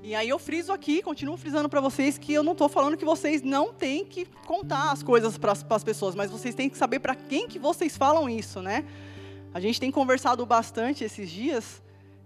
E 0.03 0.15
aí 0.15 0.29
eu 0.29 0.39
friso 0.39 0.71
aqui, 0.71 1.01
continuo 1.01 1.35
frisando 1.35 1.67
para 1.67 1.81
vocês 1.81 2.17
que 2.17 2.31
eu 2.31 2.43
não 2.43 2.53
estou 2.53 2.69
falando 2.69 2.95
que 2.95 3.03
vocês 3.03 3.41
não 3.41 3.73
têm 3.73 4.05
que 4.05 4.25
contar 4.45 4.91
as 4.91 5.03
coisas 5.03 5.37
para 5.37 5.51
as 5.51 5.83
pessoas, 5.83 6.15
mas 6.15 6.31
vocês 6.31 6.55
têm 6.55 6.69
que 6.69 6.77
saber 6.77 6.99
para 6.99 7.13
quem 7.13 7.47
que 7.47 7.59
vocês 7.59 7.97
falam 7.97 8.29
isso, 8.29 8.61
né? 8.61 8.85
A 9.57 9.59
gente 9.59 9.79
tem 9.79 9.89
conversado 9.89 10.45
bastante 10.45 11.03
esses 11.03 11.31
dias 11.31 11.81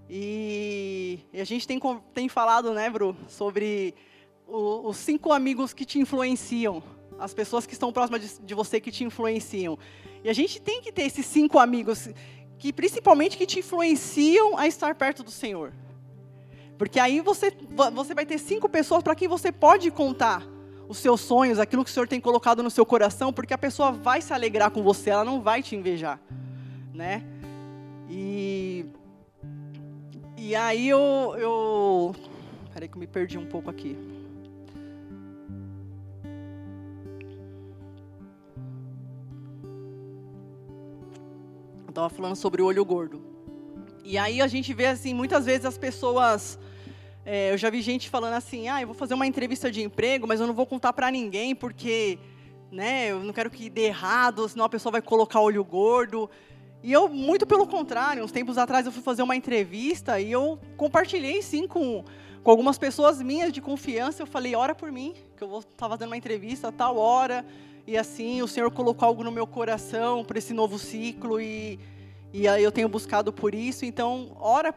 e, 0.09 1.17
a 1.33 1.45
gente 1.45 1.65
tem, 1.65 1.79
tem 2.13 2.27
falado, 2.27 2.73
né, 2.73 2.89
Bru, 2.89 3.15
sobre 3.29 3.95
o, 4.45 4.89
os 4.89 4.97
cinco 4.97 5.31
amigos 5.31 5.71
que 5.71 5.85
te 5.85 5.97
influenciam, 5.97 6.83
as 7.17 7.33
pessoas 7.33 7.65
que 7.65 7.71
estão 7.71 7.93
próximas 7.93 8.21
de, 8.21 8.45
de 8.45 8.53
você 8.53 8.81
que 8.81 8.91
te 8.91 9.05
influenciam. 9.05 9.79
E 10.25 10.29
a 10.29 10.33
gente 10.33 10.61
tem 10.61 10.81
que 10.81 10.91
ter 10.91 11.03
esses 11.03 11.25
cinco 11.25 11.57
amigos 11.57 12.09
que 12.59 12.73
principalmente 12.73 13.37
que 13.37 13.45
te 13.45 13.59
influenciam 13.59 14.57
a 14.57 14.67
estar 14.67 14.93
perto 14.93 15.23
do 15.23 15.31
Senhor. 15.31 15.71
Porque 16.77 16.99
aí 16.99 17.21
você, 17.21 17.55
você 17.93 18.13
vai 18.13 18.25
ter 18.25 18.39
cinco 18.39 18.67
pessoas 18.67 19.01
para 19.01 19.15
quem 19.15 19.29
você 19.29 19.53
pode 19.53 19.89
contar 19.89 20.45
os 20.85 20.97
seus 20.97 21.21
sonhos, 21.21 21.59
aquilo 21.59 21.85
que 21.85 21.91
o 21.91 21.93
Senhor 21.93 22.09
tem 22.09 22.19
colocado 22.19 22.61
no 22.61 22.69
seu 22.69 22.85
coração, 22.85 23.31
porque 23.31 23.53
a 23.53 23.57
pessoa 23.57 23.89
vai 23.89 24.21
se 24.21 24.33
alegrar 24.33 24.69
com 24.69 24.83
você, 24.83 25.11
ela 25.11 25.23
não 25.23 25.41
vai 25.41 25.63
te 25.63 25.77
invejar, 25.77 26.19
né? 27.01 27.23
E 28.09 28.85
e 30.37 30.55
aí 30.55 30.87
eu 30.87 31.35
eu 31.37 32.15
peraí 32.73 32.87
que 32.87 32.95
eu 32.95 32.99
me 32.99 33.07
perdi 33.07 33.37
um 33.37 33.45
pouco 33.45 33.69
aqui. 33.69 33.97
Eu 41.85 41.89
estava 41.89 42.09
falando 42.09 42.35
sobre 42.35 42.61
o 42.61 42.65
olho 42.65 42.85
gordo. 42.85 43.21
E 44.03 44.17
aí 44.17 44.41
a 44.41 44.47
gente 44.47 44.73
vê 44.73 44.85
assim, 44.85 45.13
muitas 45.13 45.45
vezes 45.45 45.65
as 45.65 45.77
pessoas 45.77 46.57
é, 47.25 47.51
eu 47.51 47.57
já 47.57 47.69
vi 47.69 47.81
gente 47.81 48.09
falando 48.09 48.33
assim, 48.33 48.67
ah, 48.67 48.81
eu 48.81 48.87
vou 48.87 48.95
fazer 48.95 49.13
uma 49.13 49.27
entrevista 49.27 49.71
de 49.71 49.81
emprego, 49.81 50.27
mas 50.27 50.39
eu 50.39 50.47
não 50.47 50.53
vou 50.53 50.65
contar 50.65 50.93
para 50.93 51.11
ninguém 51.11 51.53
porque, 51.53 52.17
né, 52.71 53.11
eu 53.11 53.19
não 53.23 53.33
quero 53.33 53.49
que 53.49 53.69
dê 53.69 53.85
errado, 53.85 54.47
senão 54.49 54.65
a 54.65 54.69
pessoa 54.69 54.91
vai 54.91 55.01
colocar 55.01 55.39
olho 55.39 55.63
gordo. 55.63 56.29
E 56.83 56.91
eu, 56.91 57.07
muito 57.07 57.45
pelo 57.45 57.67
contrário, 57.67 58.23
uns 58.23 58.31
tempos 58.31 58.57
atrás 58.57 58.85
eu 58.85 58.91
fui 58.91 59.03
fazer 59.03 59.21
uma 59.21 59.35
entrevista 59.35 60.19
e 60.19 60.31
eu 60.31 60.59
compartilhei 60.75 61.41
sim 61.41 61.67
com, 61.67 62.03
com 62.43 62.51
algumas 62.51 62.77
pessoas 62.77 63.21
minhas 63.21 63.53
de 63.53 63.61
confiança. 63.61 64.23
Eu 64.23 64.27
falei, 64.27 64.55
ora 64.55 64.73
por 64.73 64.91
mim, 64.91 65.13
que 65.37 65.43
eu 65.43 65.47
vou 65.47 65.59
estar 65.59 65.87
fazendo 65.87 66.07
uma 66.07 66.17
entrevista 66.17 66.69
a 66.69 66.71
tal 66.71 66.97
hora. 66.97 67.45
E 67.85 67.95
assim, 67.97 68.41
o 68.41 68.47
Senhor 68.47 68.71
colocou 68.71 69.07
algo 69.07 69.23
no 69.23 69.31
meu 69.31 69.45
coração 69.45 70.23
para 70.23 70.39
esse 70.39 70.53
novo 70.53 70.79
ciclo 70.79 71.39
e, 71.39 71.79
e 72.33 72.47
aí 72.47 72.63
eu 72.63 72.71
tenho 72.71 72.89
buscado 72.89 73.31
por 73.31 73.53
isso. 73.53 73.85
Então, 73.85 74.35
ora 74.39 74.73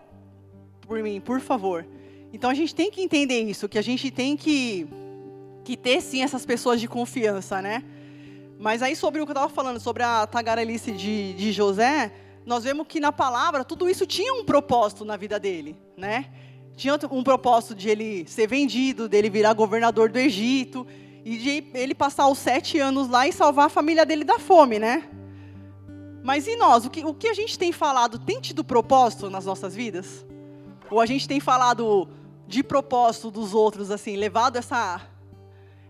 por 0.87 1.03
mim, 1.03 1.21
por 1.21 1.41
favor. 1.41 1.87
Então 2.35 2.51
a 2.51 2.55
gente 2.55 2.75
tem 2.75 2.91
que 2.91 3.01
entender 3.01 3.41
isso, 3.43 3.69
que 3.69 3.79
a 3.79 3.83
gente 3.83 4.11
tem 4.11 4.37
que, 4.37 4.87
que 5.63 5.77
ter 5.77 6.01
sim 6.03 6.23
essas 6.23 6.45
pessoas 6.45 6.81
de 6.81 6.89
confiança, 6.89 7.63
né? 7.63 7.83
Mas 8.59 8.83
aí 8.83 8.95
sobre 8.95 9.21
o 9.21 9.27
que 9.27 9.33
eu 9.33 9.35
estava 9.35 9.53
falando, 9.53 9.81
sobre 9.81 10.03
a 10.03 10.27
tagarelice 10.27 10.93
de, 10.93 11.33
de 11.35 11.53
José, 11.53 12.13
nós 12.47 12.65
vemos 12.65 12.87
que 12.87 13.01
na 13.01 13.13
palavra 13.13 13.65
tudo 13.65 13.89
isso 13.89 14.07
tinha 14.07 14.33
um 14.35 14.45
propósito 14.45 15.05
na 15.05 15.17
vida 15.17 15.39
dele, 15.39 15.77
né? 15.97 16.27
Tinha 16.77 16.99
um 17.11 17.23
propósito 17.23 17.75
de 17.75 17.89
ele 17.89 18.27
ser 18.27 18.47
vendido, 18.47 19.09
dele 19.09 19.31
virar 19.31 19.53
governador 19.55 20.11
do 20.11 20.19
Egito 20.19 20.87
e 21.25 21.39
de 21.39 21.71
ele 21.75 21.95
passar 21.95 22.29
os 22.29 22.39
sete 22.39 22.79
anos 22.79 23.09
lá 23.09 23.27
e 23.27 23.33
salvar 23.33 23.67
a 23.67 23.71
família 23.71 24.05
dele 24.05 24.25
da 24.25 24.39
fome, 24.39 24.79
né? 24.79 25.09
Mas 26.23 26.47
e 26.47 26.57
nós? 26.57 26.85
O 26.85 26.91
que, 26.91 27.05
o 27.05 27.15
que 27.15 27.29
a 27.29 27.35
gente 27.35 27.59
tem 27.59 27.71
falado 27.71 28.19
tem 28.19 28.41
tido 28.41 28.65
propósito 28.65 29.31
nas 29.31 29.45
nossas 29.45 29.75
vidas? 29.75 30.25
Ou 30.91 31.01
a 31.01 31.07
gente 31.07 31.29
tem 31.29 31.39
falado 31.39 32.09
de 32.47 32.63
propósito 32.63 33.31
dos 33.31 33.55
outros, 33.55 33.91
assim, 33.91 34.17
levado 34.17 34.57
essa, 34.57 35.01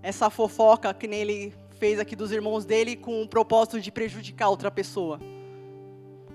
essa 0.03 0.31
fofoca 0.31 0.93
que 0.93 1.07
ele 1.07 1.55
fez 1.85 2.01
aqui 2.01 2.17
dos 2.17 2.33
irmãos 2.33 2.65
dele 2.65 2.97
com 2.97 3.21
o 3.21 3.29
propósito 3.29 3.79
de 3.79 3.93
prejudicar 3.93 4.49
outra 4.49 4.71
pessoa, 4.71 5.21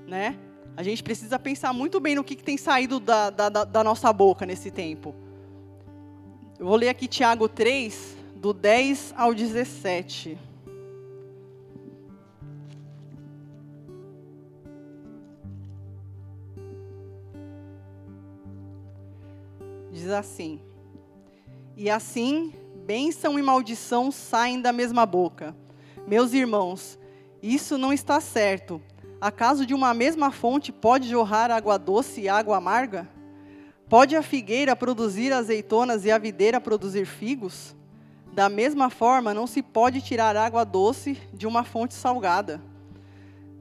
né? 0.05 0.37
A 0.77 0.83
gente 0.83 1.01
precisa 1.01 1.39
pensar 1.39 1.73
muito 1.73 1.99
bem 1.99 2.13
no 2.13 2.23
que, 2.23 2.35
que 2.35 2.43
tem 2.43 2.55
saído 2.55 2.99
da, 2.99 3.31
da, 3.31 3.49
da 3.49 3.83
nossa 3.83 4.13
boca 4.13 4.45
nesse 4.45 4.69
tempo. 4.69 5.15
Eu 6.59 6.67
vou 6.67 6.75
ler 6.75 6.89
aqui 6.89 7.07
Tiago 7.07 7.49
3, 7.49 8.15
do 8.35 8.53
10 8.53 9.15
ao 9.17 9.33
17. 9.33 10.37
diz 19.91 20.09
assim: 20.09 20.61
E 21.75 21.89
assim, 21.89 22.53
bênção 22.89 23.37
e 23.37 23.41
maldição 23.43 24.11
saem 24.11 24.59
da 24.59 24.73
mesma 24.73 25.05
boca. 25.05 25.55
Meus 26.07 26.33
irmãos, 26.33 26.97
isso 27.39 27.77
não 27.77 27.93
está 27.93 28.19
certo. 28.19 28.81
Acaso 29.21 29.63
de 29.63 29.75
uma 29.75 29.93
mesma 29.93 30.31
fonte 30.31 30.71
pode 30.71 31.07
jorrar 31.07 31.51
água 31.51 31.77
doce 31.77 32.21
e 32.21 32.27
água 32.27 32.57
amarga? 32.57 33.07
Pode 33.87 34.15
a 34.15 34.23
figueira 34.23 34.75
produzir 34.75 35.31
azeitonas 35.31 36.03
e 36.03 36.09
a 36.09 36.17
videira 36.17 36.59
produzir 36.59 37.05
figos? 37.05 37.75
Da 38.33 38.49
mesma 38.49 38.89
forma, 38.89 39.35
não 39.35 39.45
se 39.45 39.61
pode 39.61 40.01
tirar 40.01 40.35
água 40.35 40.63
doce 40.63 41.15
de 41.31 41.45
uma 41.45 41.63
fonte 41.63 41.93
salgada. 41.93 42.59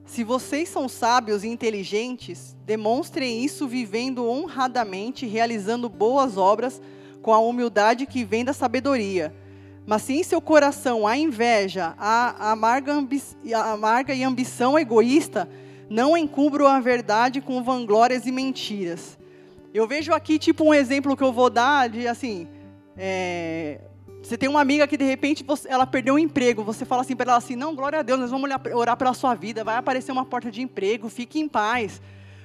Se 0.07 0.25
vocês 0.25 0.71
são 0.71 0.89
sábios 0.89 1.45
e 1.45 1.49
inteligentes, 1.49 2.57
demonstrem 2.65 3.45
isso 3.45 3.69
vivendo 3.69 4.27
honradamente, 4.27 5.27
realizando 5.27 5.87
boas 5.87 6.39
obras 6.39 6.81
com 7.29 7.35
a 7.35 7.39
humildade 7.39 8.07
que 8.07 8.25
vem 8.25 8.43
da 8.43 8.55
sabedoria. 8.55 9.35
Mas 9.87 10.01
se 10.01 10.15
em 10.15 10.23
seu 10.23 10.41
coração 10.41 11.07
há 11.07 11.15
inveja, 11.15 11.95
há 11.99 12.53
amarga, 12.53 12.95
amarga 13.55 14.15
e 14.15 14.25
ambição 14.25 14.79
egoísta, 14.79 15.47
não 15.91 16.17
encubram 16.17 16.67
a 16.67 16.81
verdade 16.81 17.43
com 17.43 17.63
vanglórias 17.63 18.25
e 18.25 18.33
mentiras. 18.33 19.19
Eu 19.75 19.87
vejo 19.87 20.15
aqui 20.15 20.39
tipo 20.39 20.65
um 20.65 20.73
exemplo 20.73 21.15
que 21.15 21.23
eu 21.23 21.31
vou 21.31 21.51
dar 21.51 21.91
de 21.91 22.09
assim, 22.09 22.49
é, 22.97 23.83
você 24.23 24.39
tem 24.39 24.49
uma 24.49 24.63
amiga 24.63 24.87
que 24.87 24.97
de 24.97 25.05
repente 25.05 25.45
você, 25.45 25.69
ela 25.69 25.87
perdeu 25.87 26.15
um 26.15 26.19
emprego, 26.19 26.65
você 26.65 26.87
fala 26.87 27.03
assim 27.03 27.15
para 27.15 27.33
ela 27.33 27.39
assim: 27.39 27.57
"Não, 27.57 27.75
glória 27.75 27.99
a 27.99 28.03
Deus, 28.03 28.19
nós 28.19 28.31
vamos 28.31 28.49
orar 28.73 28.97
pela 28.97 29.13
sua 29.13 29.35
vida, 29.35 29.63
vai 29.63 29.77
aparecer 29.77 30.13
uma 30.13 30.25
porta 30.25 30.51
de 30.51 30.63
emprego, 30.63 31.11
fique 31.11 31.39
em 31.39 31.47
paz". 31.47 32.01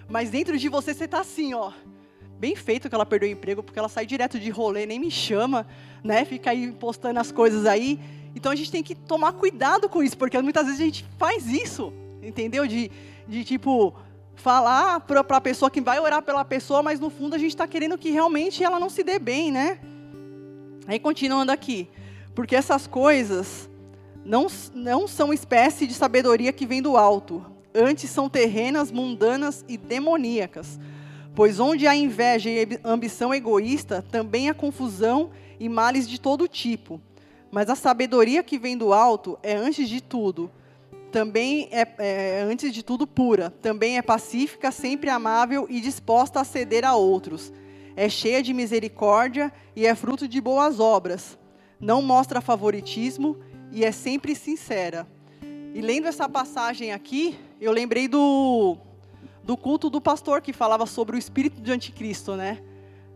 Mas 0.09 0.29
dentro 0.29 0.57
de 0.57 0.67
você 0.67 0.93
você 0.93 1.05
está 1.05 1.21
assim, 1.21 1.53
ó, 1.53 1.71
bem 2.43 2.57
feito 2.57 2.89
que 2.89 2.95
ela 2.95 3.05
perdeu 3.05 3.29
o 3.29 3.31
emprego, 3.31 3.63
porque 3.63 3.79
ela 3.79 3.87
sai 3.87 4.05
direto 4.05 4.37
de 4.37 4.49
rolê, 4.49 4.85
nem 4.85 4.99
me 4.99 5.09
chama, 5.09 5.65
né? 6.03 6.25
Fica 6.25 6.51
aí 6.51 6.73
postando 6.73 7.17
as 7.17 7.31
coisas 7.31 7.65
aí. 7.65 7.97
Então 8.35 8.51
a 8.51 8.55
gente 8.55 8.69
tem 8.69 8.83
que 8.83 8.93
tomar 8.93 9.31
cuidado 9.31 9.87
com 9.87 10.03
isso, 10.03 10.17
porque 10.17 10.37
muitas 10.41 10.65
vezes 10.65 10.81
a 10.81 10.83
gente 10.83 11.05
faz 11.17 11.47
isso, 11.47 11.93
entendeu? 12.21 12.67
De, 12.67 12.91
de 13.25 13.45
tipo 13.45 13.95
falar 14.35 14.99
para 14.99 15.21
a 15.21 15.39
pessoa 15.39 15.71
que 15.71 15.79
vai 15.79 15.97
orar 16.01 16.21
pela 16.21 16.43
pessoa, 16.43 16.83
mas 16.83 16.99
no 16.99 17.09
fundo 17.09 17.33
a 17.33 17.37
gente 17.37 17.51
está 17.51 17.65
querendo 17.65 17.97
que 17.97 18.11
realmente 18.11 18.61
ela 18.61 18.77
não 18.77 18.89
se 18.89 19.05
dê 19.05 19.17
bem, 19.17 19.49
né? 19.49 19.79
Aí 20.85 20.99
continuando 20.99 21.49
aqui, 21.49 21.87
porque 22.35 22.57
essas 22.57 22.85
coisas 22.85 23.69
não, 24.25 24.47
não 24.73 25.07
são 25.07 25.31
espécie 25.31 25.87
de 25.87 25.93
sabedoria 25.93 26.51
que 26.51 26.65
vem 26.65 26.81
do 26.81 26.97
alto, 26.97 27.45
antes 27.73 28.09
são 28.09 28.27
terrenas, 28.27 28.91
mundanas 28.91 29.63
e 29.65 29.77
demoníacas. 29.77 30.77
Pois 31.35 31.59
onde 31.59 31.87
há 31.87 31.95
inveja 31.95 32.49
e 32.49 32.79
ambição 32.83 33.33
egoísta, 33.33 34.03
também 34.11 34.49
há 34.49 34.53
confusão 34.53 35.31
e 35.59 35.67
males 35.67 36.07
de 36.07 36.19
todo 36.19 36.47
tipo. 36.47 37.01
Mas 37.51 37.69
a 37.69 37.75
sabedoria 37.75 38.43
que 38.43 38.57
vem 38.57 38.77
do 38.77 38.93
alto 38.93 39.37
é 39.41 39.55
antes 39.55 39.89
de 39.89 40.01
tudo, 40.01 40.51
também 41.11 41.69
é, 41.71 41.87
é 41.97 42.41
antes 42.41 42.73
de 42.73 42.83
tudo 42.83 43.05
pura, 43.05 43.49
também 43.49 43.97
é 43.97 44.01
pacífica, 44.01 44.71
sempre 44.71 45.09
amável 45.09 45.67
e 45.69 45.79
disposta 45.79 46.39
a 46.39 46.43
ceder 46.43 46.85
a 46.85 46.95
outros 46.95 47.51
é 47.95 48.09
cheia 48.09 48.41
de 48.41 48.53
misericórdia 48.53 49.51
e 49.75 49.85
é 49.85 49.95
fruto 49.95 50.27
de 50.27 50.41
boas 50.41 50.79
obras. 50.79 51.37
Não 51.79 52.01
mostra 52.01 52.41
favoritismo 52.41 53.37
e 53.71 53.83
é 53.83 53.91
sempre 53.91 54.35
sincera. 54.35 55.07
E 55.73 55.81
lendo 55.81 56.07
essa 56.07 56.29
passagem 56.29 56.91
aqui, 56.91 57.37
eu 57.59 57.71
lembrei 57.71 58.07
do, 58.07 58.77
do 59.43 59.57
culto 59.57 59.89
do 59.89 59.99
pastor 59.99 60.41
que 60.41 60.53
falava 60.53 60.85
sobre 60.85 61.15
o 61.15 61.19
espírito 61.19 61.61
de 61.61 61.71
anticristo, 61.71 62.35
né? 62.35 62.61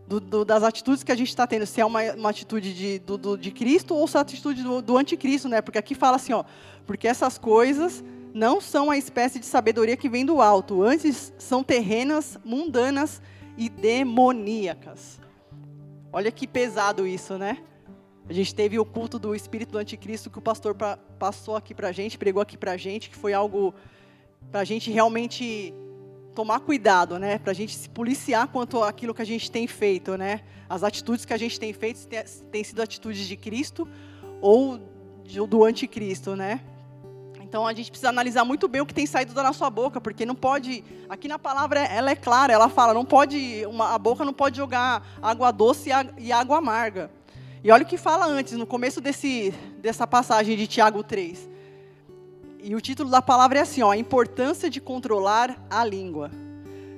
Do, 0.06 0.20
do, 0.20 0.44
das 0.44 0.62
atitudes 0.62 1.02
que 1.02 1.12
a 1.12 1.14
gente 1.14 1.28
está 1.28 1.46
tendo, 1.46 1.66
se 1.66 1.80
é 1.80 1.84
uma, 1.84 2.02
uma 2.14 2.30
atitude 2.30 2.72
de, 2.72 2.98
do, 2.98 3.18
do, 3.18 3.36
de 3.36 3.50
Cristo 3.50 3.94
ou 3.94 4.06
se 4.06 4.16
é 4.16 4.18
a 4.18 4.22
atitude 4.22 4.62
do, 4.62 4.80
do 4.80 4.96
anticristo, 4.96 5.48
né? 5.48 5.60
Porque 5.60 5.78
aqui 5.78 5.94
fala 5.94 6.16
assim, 6.16 6.32
ó, 6.32 6.44
porque 6.86 7.06
essas 7.06 7.36
coisas 7.36 8.02
não 8.32 8.60
são 8.60 8.90
a 8.90 8.96
espécie 8.96 9.38
de 9.38 9.46
sabedoria 9.46 9.96
que 9.96 10.08
vem 10.08 10.24
do 10.24 10.40
alto, 10.40 10.82
antes 10.82 11.32
são 11.38 11.62
terrenas, 11.62 12.38
mundanas 12.44 13.20
e 13.56 13.68
demoníacas. 13.68 15.20
Olha 16.12 16.30
que 16.30 16.46
pesado 16.46 17.06
isso, 17.06 17.36
né? 17.36 17.58
A 18.28 18.32
gente 18.32 18.54
teve 18.54 18.78
o 18.78 18.84
culto 18.84 19.18
do 19.18 19.34
espírito 19.34 19.72
do 19.72 19.78
anticristo 19.78 20.30
que 20.30 20.38
o 20.38 20.42
pastor 20.42 20.74
pra, 20.74 20.98
passou 21.18 21.56
aqui 21.56 21.74
pra 21.74 21.92
gente, 21.92 22.18
pregou 22.18 22.42
aqui 22.42 22.56
pra 22.56 22.76
gente, 22.76 23.10
que 23.10 23.16
foi 23.16 23.32
algo 23.32 23.74
pra 24.50 24.64
gente 24.64 24.90
realmente 24.90 25.74
tomar 26.38 26.60
cuidado, 26.60 27.18
né? 27.18 27.36
Para 27.36 27.50
a 27.50 27.54
gente 27.54 27.76
se 27.76 27.88
policiar 27.88 28.46
quanto 28.46 28.80
àquilo 28.84 29.12
que 29.12 29.20
a 29.20 29.24
gente 29.24 29.50
tem 29.50 29.66
feito, 29.66 30.16
né? 30.16 30.42
As 30.70 30.84
atitudes 30.84 31.24
que 31.24 31.32
a 31.32 31.36
gente 31.36 31.58
tem 31.58 31.72
feito 31.72 32.06
têm 32.06 32.62
sido 32.62 32.80
atitudes 32.80 33.26
de 33.26 33.36
Cristo 33.36 33.88
ou 34.40 34.78
do 35.48 35.64
anticristo, 35.64 36.36
né? 36.36 36.60
Então 37.42 37.66
a 37.66 37.74
gente 37.74 37.90
precisa 37.90 38.10
analisar 38.10 38.44
muito 38.44 38.68
bem 38.68 38.80
o 38.80 38.86
que 38.86 38.94
tem 38.94 39.04
saído 39.04 39.34
da 39.34 39.42
nossa 39.42 39.68
boca, 39.68 40.00
porque 40.00 40.24
não 40.24 40.36
pode. 40.36 40.84
Aqui 41.08 41.26
na 41.26 41.40
palavra 41.40 41.80
ela 41.80 42.12
é 42.12 42.14
clara, 42.14 42.52
ela 42.52 42.68
fala, 42.68 42.94
não 42.94 43.04
pode, 43.04 43.66
uma, 43.66 43.92
a 43.92 43.98
boca 43.98 44.24
não 44.24 44.32
pode 44.32 44.56
jogar 44.56 45.18
água 45.20 45.50
doce 45.50 45.90
e 46.18 46.30
água 46.30 46.58
amarga. 46.58 47.10
E 47.64 47.72
olha 47.72 47.82
o 47.82 47.86
que 47.86 47.96
fala 47.96 48.26
antes, 48.26 48.52
no 48.52 48.64
começo 48.64 49.00
desse, 49.00 49.52
dessa 49.82 50.06
passagem 50.06 50.56
de 50.56 50.68
Tiago 50.68 51.02
3. 51.02 51.57
E 52.60 52.74
o 52.74 52.80
título 52.80 53.08
da 53.08 53.22
palavra 53.22 53.60
é 53.60 53.62
assim, 53.62 53.82
ó, 53.82 53.92
a 53.92 53.96
importância 53.96 54.68
de 54.68 54.80
controlar 54.80 55.64
a 55.70 55.84
língua. 55.84 56.30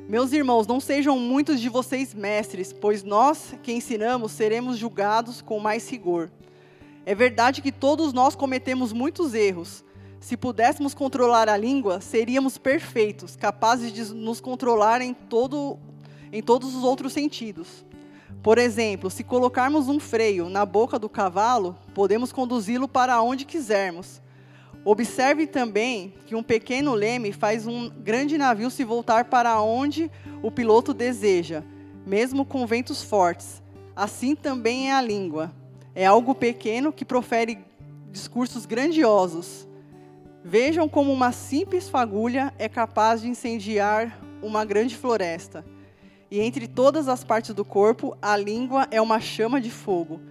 Meus 0.08 0.32
irmãos, 0.32 0.66
não 0.66 0.80
sejam 0.80 1.18
muitos 1.18 1.60
de 1.60 1.68
vocês 1.68 2.14
mestres, 2.14 2.72
pois 2.72 3.02
nós 3.02 3.54
que 3.62 3.70
ensinamos 3.70 4.32
seremos 4.32 4.78
julgados 4.78 5.42
com 5.42 5.60
mais 5.60 5.88
rigor. 5.90 6.30
É 7.04 7.14
verdade 7.14 7.60
que 7.60 7.70
todos 7.70 8.12
nós 8.12 8.34
cometemos 8.34 8.92
muitos 8.92 9.34
erros. 9.34 9.84
Se 10.18 10.34
pudéssemos 10.34 10.94
controlar 10.94 11.48
a 11.48 11.58
língua, 11.58 12.00
seríamos 12.00 12.56
perfeitos, 12.56 13.36
capazes 13.36 13.92
de 13.92 14.14
nos 14.14 14.40
controlar 14.40 15.02
em, 15.02 15.12
todo, 15.12 15.78
em 16.32 16.42
todos 16.42 16.74
os 16.74 16.84
outros 16.84 17.12
sentidos. 17.12 17.84
Por 18.42 18.56
exemplo, 18.56 19.10
se 19.10 19.22
colocarmos 19.22 19.88
um 19.88 20.00
freio 20.00 20.48
na 20.48 20.64
boca 20.64 20.98
do 20.98 21.08
cavalo, 21.08 21.76
podemos 21.94 22.32
conduzi-lo 22.32 22.88
para 22.88 23.20
onde 23.20 23.44
quisermos. 23.44 24.22
Observe 24.84 25.46
também 25.46 26.14
que 26.24 26.34
um 26.34 26.42
pequeno 26.42 26.94
leme 26.94 27.32
faz 27.32 27.66
um 27.66 27.90
grande 27.90 28.38
navio 28.38 28.70
se 28.70 28.82
voltar 28.82 29.26
para 29.26 29.60
onde 29.60 30.10
o 30.42 30.50
piloto 30.50 30.94
deseja, 30.94 31.62
mesmo 32.06 32.46
com 32.46 32.66
ventos 32.66 33.02
fortes. 33.02 33.62
Assim 33.94 34.34
também 34.34 34.88
é 34.88 34.94
a 34.94 35.02
língua. 35.02 35.52
É 35.94 36.06
algo 36.06 36.34
pequeno 36.34 36.92
que 36.92 37.04
profere 37.04 37.58
discursos 38.10 38.64
grandiosos. 38.64 39.68
Vejam 40.42 40.88
como 40.88 41.12
uma 41.12 41.30
simples 41.30 41.90
fagulha 41.90 42.54
é 42.58 42.66
capaz 42.66 43.20
de 43.20 43.28
incendiar 43.28 44.18
uma 44.42 44.64
grande 44.64 44.96
floresta. 44.96 45.62
E 46.30 46.40
entre 46.40 46.66
todas 46.66 47.06
as 47.06 47.22
partes 47.22 47.54
do 47.54 47.66
corpo, 47.66 48.16
a 48.22 48.34
língua 48.34 48.88
é 48.90 49.02
uma 49.02 49.20
chama 49.20 49.60
de 49.60 49.70
fogo. 49.70 50.22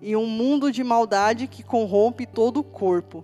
E 0.00 0.16
um 0.16 0.26
mundo 0.26 0.72
de 0.72 0.82
maldade 0.82 1.46
que 1.46 1.62
corrompe 1.62 2.24
todo 2.24 2.60
o 2.60 2.64
corpo 2.64 3.22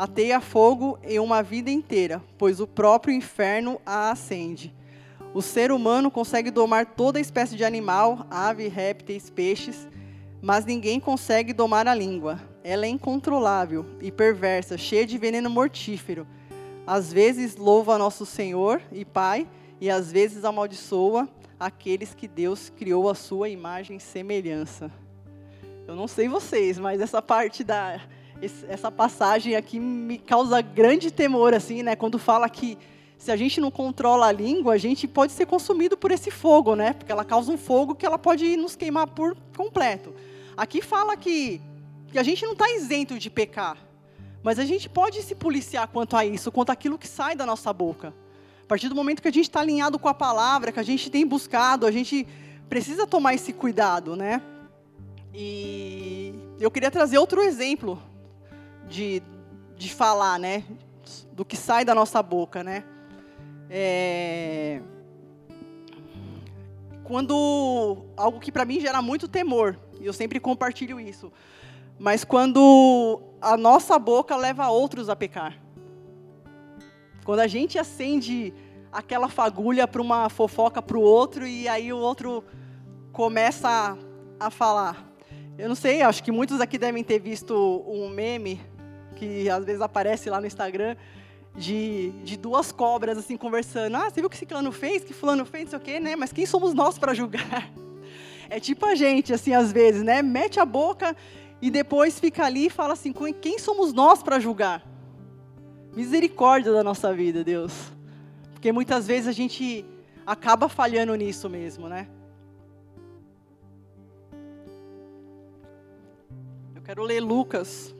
ateia 0.00 0.40
fogo 0.40 0.98
em 1.02 1.18
uma 1.18 1.42
vida 1.42 1.70
inteira, 1.70 2.22
pois 2.38 2.58
o 2.58 2.66
próprio 2.66 3.14
inferno 3.14 3.78
a 3.84 4.10
acende. 4.10 4.74
O 5.34 5.42
ser 5.42 5.70
humano 5.70 6.10
consegue 6.10 6.50
domar 6.50 6.86
toda 6.86 7.20
espécie 7.20 7.54
de 7.54 7.66
animal, 7.66 8.26
ave, 8.30 8.66
répteis, 8.66 9.28
peixes, 9.28 9.86
mas 10.40 10.64
ninguém 10.64 10.98
consegue 10.98 11.52
domar 11.52 11.86
a 11.86 11.94
língua. 11.94 12.40
Ela 12.64 12.86
é 12.86 12.88
incontrolável 12.88 13.84
e 14.00 14.10
perversa, 14.10 14.78
cheia 14.78 15.04
de 15.04 15.18
veneno 15.18 15.50
mortífero. 15.50 16.26
Às 16.86 17.12
vezes 17.12 17.56
louva 17.56 17.98
nosso 17.98 18.24
Senhor 18.24 18.80
e 18.90 19.04
Pai, 19.04 19.46
e 19.82 19.90
às 19.90 20.10
vezes 20.10 20.46
amaldiçoa 20.46 21.28
aqueles 21.58 22.14
que 22.14 22.26
Deus 22.26 22.70
criou 22.70 23.10
a 23.10 23.14
sua 23.14 23.50
imagem 23.50 23.98
e 23.98 24.00
semelhança. 24.00 24.90
Eu 25.86 25.94
não 25.94 26.08
sei 26.08 26.26
vocês, 26.26 26.78
mas 26.78 27.02
essa 27.02 27.20
parte 27.20 27.62
da 27.62 28.00
essa 28.68 28.90
passagem 28.90 29.54
aqui 29.56 29.78
me 29.78 30.18
causa 30.18 30.60
grande 30.60 31.10
temor, 31.10 31.54
assim, 31.54 31.82
né? 31.82 31.96
Quando 31.96 32.18
fala 32.18 32.48
que 32.48 32.78
se 33.18 33.30
a 33.30 33.36
gente 33.36 33.60
não 33.60 33.70
controla 33.70 34.28
a 34.28 34.32
língua, 34.32 34.72
a 34.72 34.78
gente 34.78 35.06
pode 35.06 35.32
ser 35.32 35.44
consumido 35.46 35.96
por 35.96 36.10
esse 36.10 36.30
fogo, 36.30 36.74
né? 36.74 36.94
Porque 36.94 37.12
ela 37.12 37.24
causa 37.24 37.52
um 37.52 37.58
fogo 37.58 37.94
que 37.94 38.06
ela 38.06 38.18
pode 38.18 38.56
nos 38.56 38.74
queimar 38.74 39.06
por 39.08 39.36
completo. 39.54 40.14
Aqui 40.56 40.80
fala 40.80 41.16
que, 41.16 41.60
que 42.10 42.18
a 42.18 42.22
gente 42.22 42.44
não 42.44 42.52
está 42.52 42.70
isento 42.70 43.18
de 43.18 43.28
pecar, 43.28 43.76
mas 44.42 44.58
a 44.58 44.64
gente 44.64 44.88
pode 44.88 45.22
se 45.22 45.34
policiar 45.34 45.86
quanto 45.88 46.16
a 46.16 46.24
isso, 46.24 46.50
quanto 46.50 46.70
àquilo 46.70 46.98
que 46.98 47.06
sai 47.06 47.36
da 47.36 47.44
nossa 47.44 47.72
boca. 47.74 48.14
A 48.62 48.66
partir 48.66 48.88
do 48.88 48.94
momento 48.94 49.20
que 49.20 49.28
a 49.28 49.32
gente 49.32 49.48
está 49.48 49.60
alinhado 49.60 49.98
com 49.98 50.08
a 50.08 50.14
palavra, 50.14 50.72
que 50.72 50.80
a 50.80 50.82
gente 50.82 51.10
tem 51.10 51.26
buscado, 51.26 51.84
a 51.86 51.90
gente 51.90 52.26
precisa 52.70 53.06
tomar 53.06 53.34
esse 53.34 53.52
cuidado, 53.52 54.16
né? 54.16 54.40
E 55.34 56.34
eu 56.58 56.70
queria 56.70 56.90
trazer 56.90 57.18
outro 57.18 57.42
exemplo 57.42 58.00
de, 58.90 59.22
de 59.76 59.94
falar, 59.94 60.38
né? 60.38 60.64
Do 61.32 61.44
que 61.44 61.56
sai 61.56 61.84
da 61.84 61.94
nossa 61.94 62.22
boca, 62.22 62.62
né? 62.62 62.84
É... 63.70 64.82
Quando 67.04 68.04
algo 68.16 68.38
que 68.38 68.52
para 68.52 68.64
mim 68.64 68.80
gera 68.80 69.00
muito 69.00 69.26
temor, 69.26 69.78
e 70.00 70.04
eu 70.04 70.12
sempre 70.12 70.38
compartilho 70.38 71.00
isso, 71.00 71.32
mas 71.98 72.24
quando 72.24 73.22
a 73.40 73.56
nossa 73.56 73.98
boca 73.98 74.36
leva 74.36 74.68
outros 74.68 75.08
a 75.08 75.16
pecar. 75.16 75.58
Quando 77.24 77.40
a 77.40 77.46
gente 77.46 77.78
acende 77.78 78.52
aquela 78.92 79.28
fagulha 79.28 79.86
para 79.86 80.02
uma 80.02 80.28
fofoca 80.28 80.82
para 80.82 80.98
o 80.98 81.00
outro 81.00 81.46
e 81.46 81.68
aí 81.68 81.92
o 81.92 81.98
outro 81.98 82.42
começa 83.12 83.68
a, 83.68 84.46
a 84.46 84.50
falar. 84.50 85.06
Eu 85.58 85.68
não 85.68 85.76
sei, 85.76 86.02
acho 86.02 86.22
que 86.24 86.32
muitos 86.32 86.60
aqui 86.60 86.78
devem 86.78 87.04
ter 87.04 87.18
visto 87.18 87.84
um 87.86 88.08
meme 88.08 88.60
que 89.20 89.50
às 89.50 89.62
vezes 89.66 89.82
aparece 89.82 90.30
lá 90.30 90.40
no 90.40 90.46
Instagram, 90.46 90.96
de, 91.54 92.10
de 92.24 92.38
duas 92.38 92.72
cobras 92.72 93.18
assim 93.18 93.36
conversando. 93.36 93.96
Ah, 93.96 94.08
você 94.08 94.14
viu 94.14 94.26
o 94.26 94.30
que 94.30 94.46
clã 94.46 94.72
fez? 94.72 95.04
Que 95.04 95.12
fulano 95.12 95.44
fez, 95.44 95.64
não 95.64 95.70
sei 95.70 95.78
o 95.78 95.82
quê, 95.82 96.00
né? 96.00 96.16
Mas 96.16 96.32
quem 96.32 96.46
somos 96.46 96.72
nós 96.72 96.98
para 96.98 97.12
julgar? 97.12 97.70
É 98.52 98.58
tipo 98.58 98.84
a 98.84 98.96
gente, 98.96 99.32
assim, 99.32 99.54
às 99.54 99.70
vezes, 99.70 100.02
né? 100.02 100.22
Mete 100.22 100.58
a 100.58 100.64
boca 100.64 101.16
e 101.62 101.70
depois 101.70 102.18
fica 102.18 102.44
ali 102.44 102.66
e 102.66 102.70
fala 102.70 102.94
assim: 102.94 103.12
quem 103.40 103.60
somos 103.60 103.92
nós 103.92 104.24
para 104.24 104.40
julgar? 104.40 104.84
Misericórdia 105.94 106.72
da 106.72 106.82
nossa 106.82 107.14
vida, 107.14 107.44
Deus. 107.44 107.72
Porque 108.52 108.72
muitas 108.72 109.06
vezes 109.06 109.28
a 109.28 109.32
gente 109.32 109.84
acaba 110.26 110.68
falhando 110.68 111.14
nisso 111.14 111.48
mesmo, 111.48 111.88
né? 111.88 112.08
Eu 116.74 116.82
quero 116.82 117.04
ler 117.04 117.20
Lucas 117.20 117.94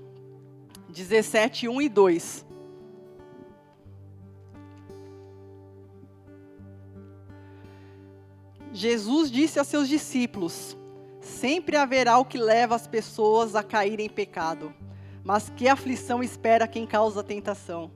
17, 0.91 1.69
1 1.69 1.83
e 1.83 1.89
2. 1.89 2.47
Jesus 8.73 9.31
disse 9.31 9.59
a 9.59 9.65
seus 9.65 9.89
discípulos: 9.89 10.77
Sempre 11.21 11.77
haverá 11.77 12.19
o 12.19 12.25
que 12.25 12.39
leva 12.39 12.75
as 12.75 12.87
pessoas 12.87 13.55
a 13.55 13.63
caírem 13.63 14.07
em 14.07 14.11
pecado, 14.11 14.73
mas 15.25 15.51
que 15.51 15.69
aflição 15.69 16.23
espera 16.23 16.69
quem 16.69 16.87
causa 16.87 17.23
tentação? 17.23 17.91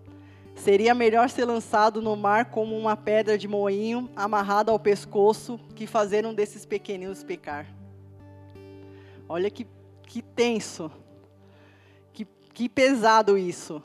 Seria 0.54 0.94
melhor 0.94 1.28
ser 1.28 1.44
lançado 1.44 2.00
no 2.00 2.14
mar 2.16 2.46
como 2.46 2.76
uma 2.76 2.96
pedra 2.96 3.36
de 3.36 3.48
moinho 3.48 4.08
amarrada 4.14 4.70
ao 4.70 4.78
pescoço 4.78 5.58
que 5.74 5.86
fazer 5.86 6.24
um 6.24 6.32
desses 6.32 6.64
pequeninos 6.64 7.24
pecar. 7.24 7.66
Olha 9.28 9.50
que, 9.50 9.66
que 10.04 10.22
tenso. 10.22 10.90
Que 12.54 12.68
pesado 12.68 13.36
isso. 13.36 13.82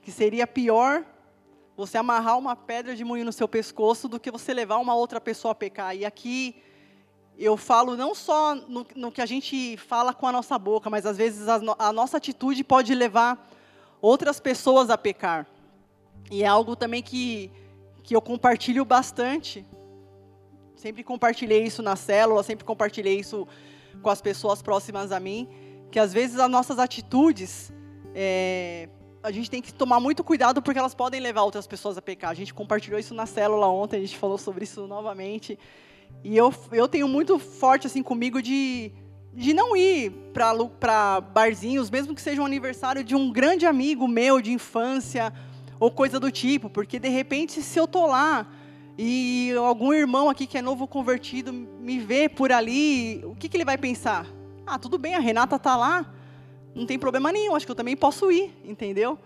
Que 0.00 0.10
seria 0.10 0.46
pior 0.46 1.04
você 1.76 1.98
amarrar 1.98 2.38
uma 2.38 2.56
pedra 2.56 2.96
de 2.96 3.04
moinho 3.04 3.26
no 3.26 3.32
seu 3.32 3.46
pescoço 3.46 4.08
do 4.08 4.18
que 4.18 4.30
você 4.30 4.54
levar 4.54 4.78
uma 4.78 4.94
outra 4.94 5.20
pessoa 5.20 5.52
a 5.52 5.54
pecar. 5.54 5.94
E 5.94 6.06
aqui 6.06 6.56
eu 7.38 7.58
falo 7.58 7.96
não 7.96 8.14
só 8.14 8.54
no, 8.54 8.86
no 8.96 9.12
que 9.12 9.20
a 9.20 9.26
gente 9.26 9.76
fala 9.76 10.14
com 10.14 10.26
a 10.26 10.32
nossa 10.32 10.58
boca, 10.58 10.88
mas 10.88 11.04
às 11.04 11.18
vezes 11.18 11.46
a, 11.46 11.60
a 11.78 11.92
nossa 11.92 12.16
atitude 12.16 12.64
pode 12.64 12.94
levar 12.94 13.50
outras 14.00 14.40
pessoas 14.40 14.88
a 14.88 14.96
pecar. 14.96 15.46
E 16.30 16.42
é 16.42 16.46
algo 16.46 16.74
também 16.74 17.02
que, 17.02 17.50
que 18.02 18.16
eu 18.16 18.22
compartilho 18.22 18.84
bastante. 18.84 19.64
Sempre 20.74 21.04
compartilhei 21.04 21.64
isso 21.64 21.82
na 21.82 21.96
célula, 21.96 22.42
sempre 22.42 22.64
compartilhei 22.64 23.20
isso 23.20 23.46
com 24.02 24.08
as 24.08 24.22
pessoas 24.22 24.62
próximas 24.62 25.12
a 25.12 25.20
mim, 25.20 25.48
que 25.90 25.98
às 25.98 26.14
vezes 26.14 26.38
as 26.38 26.50
nossas 26.50 26.78
atitudes 26.78 27.70
é, 28.14 28.88
a 29.22 29.30
gente 29.30 29.50
tem 29.50 29.60
que 29.60 29.72
tomar 29.72 30.00
muito 30.00 30.24
cuidado 30.24 30.62
porque 30.62 30.78
elas 30.78 30.94
podem 30.94 31.20
levar 31.20 31.42
outras 31.42 31.66
pessoas 31.66 31.98
a 31.98 32.02
pecar. 32.02 32.30
A 32.30 32.34
gente 32.34 32.54
compartilhou 32.54 32.98
isso 32.98 33.14
na 33.14 33.26
célula 33.26 33.66
ontem, 33.68 33.98
a 33.98 34.00
gente 34.00 34.16
falou 34.16 34.38
sobre 34.38 34.64
isso 34.64 34.86
novamente. 34.86 35.58
E 36.24 36.36
eu, 36.36 36.52
eu 36.72 36.88
tenho 36.88 37.08
muito 37.08 37.38
forte 37.38 37.86
assim 37.86 38.02
comigo 38.02 38.42
de, 38.42 38.92
de 39.32 39.54
não 39.54 39.76
ir 39.76 40.10
para 40.32 41.20
barzinhos, 41.20 41.90
mesmo 41.90 42.14
que 42.14 42.20
seja 42.20 42.42
um 42.42 42.46
aniversário 42.46 43.04
de 43.04 43.14
um 43.14 43.30
grande 43.30 43.66
amigo 43.66 44.08
meu 44.08 44.40
de 44.40 44.52
infância 44.52 45.32
ou 45.78 45.90
coisa 45.90 46.20
do 46.20 46.30
tipo, 46.30 46.68
porque 46.68 46.98
de 46.98 47.08
repente 47.08 47.62
se 47.62 47.78
eu 47.78 47.88
tô 47.88 48.06
lá 48.06 48.46
e 48.98 49.52
algum 49.56 49.94
irmão 49.94 50.28
aqui 50.28 50.46
que 50.46 50.58
é 50.58 50.62
novo 50.62 50.86
convertido 50.86 51.52
me 51.52 51.98
vê 51.98 52.28
por 52.28 52.52
ali, 52.52 53.22
o 53.24 53.34
que, 53.34 53.48
que 53.48 53.56
ele 53.56 53.64
vai 53.64 53.78
pensar? 53.78 54.26
Ah, 54.66 54.78
tudo 54.78 54.98
bem, 54.98 55.14
a 55.14 55.20
Renata 55.20 55.58
tá 55.58 55.74
lá, 55.74 56.12
não 56.74 56.86
tem 56.86 56.98
problema 56.98 57.32
nenhum, 57.32 57.54
acho 57.54 57.66
que 57.66 57.72
eu 57.72 57.76
também 57.76 57.96
posso 57.96 58.30
ir, 58.30 58.52
entendeu? 58.64 59.18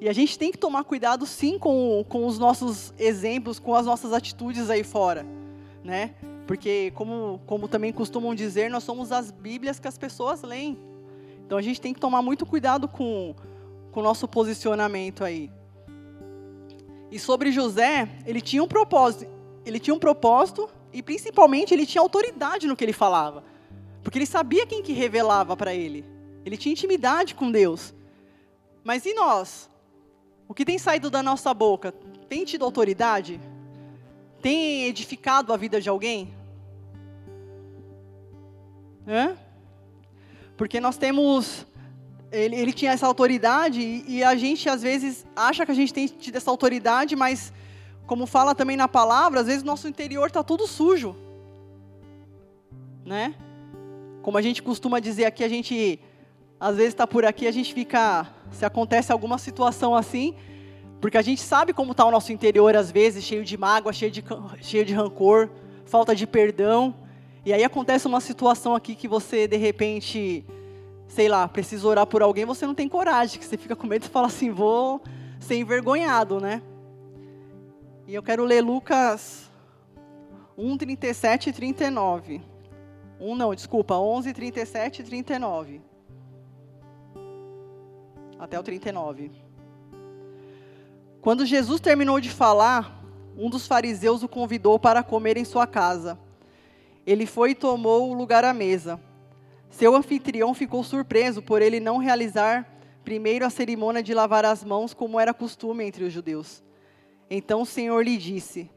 E 0.00 0.08
a 0.08 0.12
gente 0.12 0.38
tem 0.38 0.50
que 0.50 0.58
tomar 0.58 0.84
cuidado 0.84 1.26
sim 1.26 1.58
com, 1.58 2.04
com 2.08 2.26
os 2.26 2.38
nossos 2.38 2.92
exemplos, 2.98 3.58
com 3.58 3.74
as 3.74 3.86
nossas 3.86 4.12
atitudes 4.12 4.68
aí 4.68 4.84
fora, 4.84 5.26
né? 5.82 6.14
Porque 6.46 6.92
como, 6.94 7.40
como 7.46 7.66
também 7.66 7.92
costumam 7.92 8.34
dizer, 8.34 8.70
nós 8.70 8.84
somos 8.84 9.10
as 9.10 9.30
Bíblias 9.30 9.80
que 9.80 9.88
as 9.88 9.98
pessoas 9.98 10.42
leem. 10.42 10.78
Então 11.44 11.56
a 11.56 11.62
gente 11.62 11.80
tem 11.80 11.94
que 11.94 12.00
tomar 12.00 12.22
muito 12.22 12.44
cuidado 12.44 12.86
com, 12.86 13.34
com 13.90 14.00
o 14.00 14.02
nosso 14.02 14.28
posicionamento 14.28 15.24
aí. 15.24 15.50
E 17.10 17.18
sobre 17.18 17.50
José, 17.50 18.08
ele 18.26 18.40
tinha 18.40 18.62
um 18.62 18.68
propósito, 18.68 19.30
ele 19.64 19.78
tinha 19.78 19.94
um 19.94 19.98
propósito 19.98 20.68
e 20.92 21.02
principalmente 21.02 21.72
ele 21.72 21.86
tinha 21.86 22.02
autoridade 22.02 22.66
no 22.66 22.76
que 22.76 22.84
ele 22.84 22.92
falava. 22.92 23.42
Porque 24.02 24.18
ele 24.18 24.26
sabia 24.26 24.66
quem 24.66 24.82
que 24.82 24.92
revelava 24.92 25.56
para 25.56 25.74
ele. 25.74 26.04
Ele 26.46 26.56
tinha 26.56 26.72
intimidade 26.72 27.34
com 27.34 27.50
Deus. 27.50 27.92
Mas 28.84 29.04
e 29.04 29.12
nós? 29.12 29.68
O 30.46 30.54
que 30.54 30.64
tem 30.64 30.78
saído 30.78 31.10
da 31.10 31.20
nossa 31.20 31.52
boca 31.52 31.92
tem 32.28 32.44
tido 32.44 32.64
autoridade? 32.64 33.40
Tem 34.40 34.84
edificado 34.84 35.52
a 35.52 35.56
vida 35.56 35.80
de 35.80 35.88
alguém? 35.88 36.32
Hã? 39.08 39.36
Porque 40.56 40.78
nós 40.78 40.96
temos. 40.96 41.66
Ele, 42.30 42.54
ele 42.54 42.72
tinha 42.72 42.92
essa 42.92 43.06
autoridade 43.08 43.80
e, 43.80 44.18
e 44.18 44.22
a 44.22 44.36
gente 44.36 44.68
às 44.68 44.82
vezes 44.82 45.26
acha 45.34 45.66
que 45.66 45.72
a 45.72 45.74
gente 45.74 45.92
tem 45.92 46.06
tido 46.06 46.36
essa 46.36 46.50
autoridade, 46.50 47.16
mas 47.16 47.52
como 48.06 48.24
fala 48.24 48.54
também 48.54 48.76
na 48.76 48.86
palavra, 48.86 49.40
às 49.40 49.46
vezes 49.46 49.64
nosso 49.64 49.88
interior 49.88 50.28
está 50.28 50.44
tudo 50.44 50.66
sujo. 50.66 51.16
Né? 53.04 53.34
Como 54.22 54.38
a 54.38 54.42
gente 54.42 54.62
costuma 54.62 55.00
dizer 55.00 55.24
aqui, 55.24 55.42
a 55.42 55.48
gente 55.48 56.00
às 56.58 56.76
vezes 56.76 56.92
está 56.94 57.06
por 57.06 57.24
aqui, 57.24 57.46
a 57.46 57.50
gente 57.52 57.72
fica, 57.72 58.26
se 58.50 58.64
acontece 58.64 59.12
alguma 59.12 59.38
situação 59.38 59.94
assim, 59.94 60.34
porque 61.00 61.18
a 61.18 61.22
gente 61.22 61.40
sabe 61.40 61.72
como 61.72 61.92
está 61.92 62.04
o 62.04 62.10
nosso 62.10 62.32
interior 62.32 62.74
às 62.74 62.90
vezes, 62.90 63.24
cheio 63.24 63.44
de 63.44 63.56
mágoa, 63.56 63.92
cheio 63.92 64.10
de, 64.10 64.24
cheio 64.60 64.84
de 64.84 64.94
rancor, 64.94 65.50
falta 65.84 66.14
de 66.14 66.26
perdão. 66.26 66.94
E 67.44 67.52
aí 67.52 67.62
acontece 67.62 68.06
uma 68.06 68.20
situação 68.20 68.74
aqui 68.74 68.94
que 68.94 69.06
você 69.06 69.46
de 69.46 69.56
repente, 69.56 70.44
sei 71.06 71.28
lá, 71.28 71.46
precisa 71.46 71.86
orar 71.86 72.06
por 72.06 72.22
alguém, 72.22 72.44
você 72.44 72.66
não 72.66 72.74
tem 72.74 72.88
coragem, 72.88 73.38
que 73.38 73.44
você 73.44 73.56
fica 73.56 73.76
com 73.76 73.86
medo 73.86 74.06
e 74.06 74.08
fala 74.08 74.26
assim, 74.26 74.50
vou 74.50 75.02
ser 75.38 75.56
envergonhado, 75.56 76.40
né? 76.40 76.62
E 78.06 78.14
eu 78.14 78.22
quero 78.22 78.44
ler 78.44 78.62
Lucas 78.62 79.50
1, 80.56 80.76
37 80.78 81.50
e 81.50 81.52
39. 81.52 82.40
1 83.20 83.34
não, 83.34 83.54
desculpa, 83.54 83.96
11, 83.96 84.32
37 84.32 85.00
e 85.00 85.04
39. 85.04 85.80
Até 88.38 88.58
o 88.58 88.62
39. 88.62 89.30
Quando 91.20 91.44
Jesus 91.44 91.80
terminou 91.80 92.20
de 92.20 92.30
falar, 92.30 93.04
um 93.36 93.50
dos 93.50 93.66
fariseus 93.66 94.22
o 94.22 94.28
convidou 94.28 94.78
para 94.78 95.02
comer 95.02 95.36
em 95.36 95.44
sua 95.44 95.66
casa. 95.66 96.18
Ele 97.06 97.26
foi 97.26 97.50
e 97.50 97.54
tomou 97.54 98.10
o 98.10 98.14
lugar 98.14 98.44
à 98.44 98.52
mesa. 98.52 99.00
Seu 99.70 99.94
anfitrião 99.94 100.54
ficou 100.54 100.82
surpreso 100.82 101.42
por 101.42 101.60
ele 101.60 101.80
não 101.80 101.98
realizar 101.98 102.66
primeiro 103.04 103.44
a 103.44 103.50
cerimônia 103.50 104.02
de 104.02 104.14
lavar 104.14 104.44
as 104.44 104.64
mãos, 104.64 104.92
como 104.92 105.20
era 105.20 105.34
costume 105.34 105.84
entre 105.84 106.04
os 106.04 106.12
judeus. 106.12 106.62
Então 107.30 107.62
o 107.62 107.66
Senhor 107.66 108.02
lhe 108.04 108.16
disse: 108.16 108.70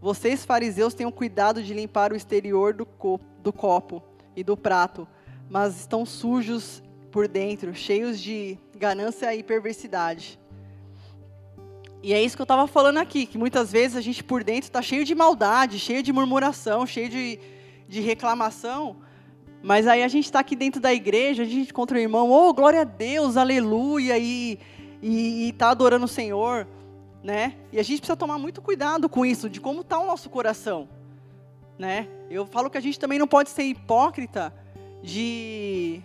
Vocês, 0.00 0.44
fariseus, 0.44 0.94
tenham 0.94 1.12
cuidado 1.12 1.62
de 1.62 1.74
limpar 1.74 2.12
o 2.12 2.16
exterior 2.16 2.72
do, 2.72 2.86
co 2.86 3.20
do 3.42 3.52
copo 3.52 4.02
e 4.36 4.42
do 4.42 4.56
prato, 4.56 5.06
mas 5.48 5.80
estão 5.80 6.06
sujos 6.06 6.82
por 7.10 7.28
dentro, 7.28 7.74
cheios 7.74 8.20
de 8.20 8.58
ganância 8.76 9.34
e 9.34 9.42
perversidade. 9.42 10.38
E 12.02 12.12
é 12.12 12.22
isso 12.22 12.36
que 12.36 12.42
eu 12.42 12.44
estava 12.44 12.66
falando 12.66 12.98
aqui, 12.98 13.24
que 13.24 13.38
muitas 13.38 13.72
vezes 13.72 13.96
a 13.96 14.00
gente 14.00 14.22
por 14.22 14.44
dentro 14.44 14.64
está 14.64 14.82
cheio 14.82 15.04
de 15.04 15.14
maldade, 15.14 15.78
cheio 15.78 16.02
de 16.02 16.12
murmuração, 16.12 16.86
cheio 16.86 17.08
de, 17.08 17.38
de 17.88 18.00
reclamação, 18.00 18.96
mas 19.62 19.86
aí 19.86 20.02
a 20.02 20.08
gente 20.08 20.26
está 20.26 20.40
aqui 20.40 20.54
dentro 20.54 20.80
da 20.80 20.92
igreja, 20.92 21.42
a 21.42 21.46
gente 21.46 21.70
encontra 21.70 21.96
o 21.96 22.00
irmão, 22.00 22.30
oh, 22.30 22.52
glória 22.52 22.82
a 22.82 22.84
Deus, 22.84 23.38
aleluia, 23.38 24.18
e 24.18 24.58
está 25.02 25.70
adorando 25.70 26.04
o 26.04 26.08
Senhor 26.08 26.66
né? 27.24 27.54
E 27.72 27.80
a 27.80 27.82
gente 27.82 28.00
precisa 28.00 28.14
tomar 28.14 28.38
muito 28.38 28.60
cuidado 28.60 29.08
com 29.08 29.24
isso, 29.24 29.48
de 29.48 29.58
como 29.58 29.80
está 29.80 29.98
o 29.98 30.06
nosso 30.06 30.28
coração, 30.28 30.86
né? 31.78 32.06
Eu 32.28 32.44
falo 32.44 32.68
que 32.68 32.76
a 32.76 32.80
gente 32.82 33.00
também 33.00 33.18
não 33.18 33.26
pode 33.26 33.48
ser 33.48 33.62
hipócrita 33.62 34.52
de 35.02 36.02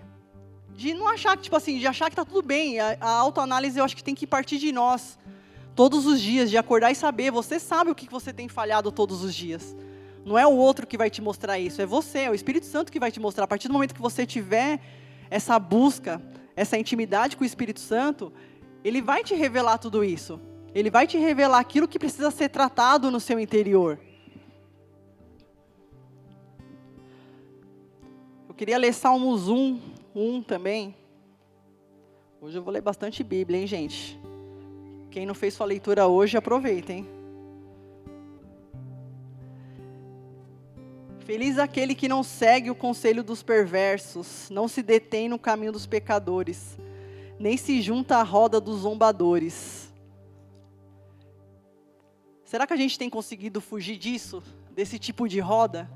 de 0.79 0.93
não 0.93 1.09
achar 1.09 1.35
que 1.35 1.43
tipo 1.43 1.57
assim, 1.57 1.77
de 1.77 1.85
achar 1.85 2.05
que 2.05 2.13
está 2.13 2.23
tudo 2.23 2.41
bem. 2.41 2.79
A, 2.79 2.95
a 3.01 3.09
autoanálise 3.09 3.77
eu 3.77 3.83
acho 3.83 3.97
que 3.97 4.03
tem 4.03 4.15
que 4.15 4.25
partir 4.25 4.57
de 4.57 4.71
nós 4.71 5.19
todos 5.75 6.05
os 6.05 6.21
dias, 6.21 6.49
de 6.49 6.57
acordar 6.57 6.89
e 6.89 6.95
saber. 6.95 7.31
Você 7.31 7.59
sabe 7.59 7.91
o 7.91 7.95
que 7.95 8.09
você 8.09 8.31
tem 8.31 8.47
falhado 8.47 8.89
todos 8.89 9.21
os 9.21 9.35
dias. 9.35 9.75
Não 10.25 10.37
é 10.37 10.47
o 10.47 10.55
outro 10.55 10.87
que 10.87 10.97
vai 10.97 11.09
te 11.09 11.21
mostrar 11.21 11.59
isso, 11.59 11.81
é 11.81 11.85
você, 11.85 12.19
é 12.19 12.31
o 12.31 12.33
Espírito 12.33 12.65
Santo 12.65 12.93
que 12.93 12.99
vai 12.99 13.11
te 13.11 13.19
mostrar. 13.19 13.43
A 13.43 13.47
partir 13.47 13.67
do 13.67 13.73
momento 13.73 13.93
que 13.93 14.01
você 14.01 14.25
tiver 14.25 14.79
essa 15.29 15.59
busca, 15.59 16.21
essa 16.55 16.77
intimidade 16.77 17.35
com 17.35 17.43
o 17.43 17.47
Espírito 17.47 17.81
Santo, 17.81 18.31
ele 18.81 19.01
vai 19.01 19.21
te 19.21 19.35
revelar 19.35 19.79
tudo 19.79 20.01
isso. 20.01 20.39
Ele 20.73 20.89
vai 20.89 21.05
te 21.05 21.17
revelar 21.17 21.59
aquilo 21.59 21.89
que 21.89 21.99
precisa 21.99 22.31
ser 22.31 22.47
tratado 22.47 23.11
no 23.11 23.19
seu 23.19 23.37
interior. 23.37 23.99
Eu 28.47 28.55
queria 28.55 28.77
ler 28.77 28.93
Salmos 28.93 29.49
1, 29.49 29.98
1 30.15 30.43
também. 30.43 30.95
Hoje 32.41 32.57
eu 32.57 32.63
vou 32.63 32.73
ler 32.73 32.81
bastante 32.81 33.23
Bíblia, 33.23 33.59
hein, 33.59 33.67
gente? 33.67 34.19
Quem 35.11 35.25
não 35.25 35.33
fez 35.33 35.53
sua 35.53 35.65
leitura 35.65 36.07
hoje, 36.07 36.37
aproveita, 36.37 36.93
hein? 36.93 37.07
Feliz 41.19 41.59
aquele 41.59 41.93
que 41.93 42.07
não 42.07 42.23
segue 42.23 42.71
o 42.71 42.75
conselho 42.75 43.23
dos 43.23 43.43
perversos, 43.43 44.49
não 44.49 44.67
se 44.67 44.81
detém 44.81 45.29
no 45.29 45.37
caminho 45.37 45.71
dos 45.71 45.85
pecadores, 45.85 46.77
nem 47.37 47.55
se 47.55 47.81
junta 47.81 48.17
à 48.17 48.23
roda 48.23 48.59
dos 48.59 48.79
zombadores 48.79 49.89
Será 52.49 52.65
que 52.65 52.73
a 52.73 52.77
gente 52.77 52.97
tem 52.97 53.11
conseguido 53.11 53.61
fugir 53.61 53.95
disso, 53.95 54.41
desse 54.71 54.97
tipo 54.97 55.29
de 55.29 55.39
roda? 55.39 55.87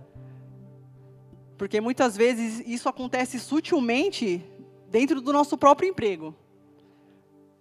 Porque 1.58 1.80
muitas 1.80 2.18
vezes 2.18 2.63
isso 2.66 2.89
acontece 2.89 3.39
sutilmente 3.39 4.44
dentro 4.89 5.22
do 5.22 5.32
nosso 5.32 5.58
próprio 5.58 5.89
emprego. 5.89 6.36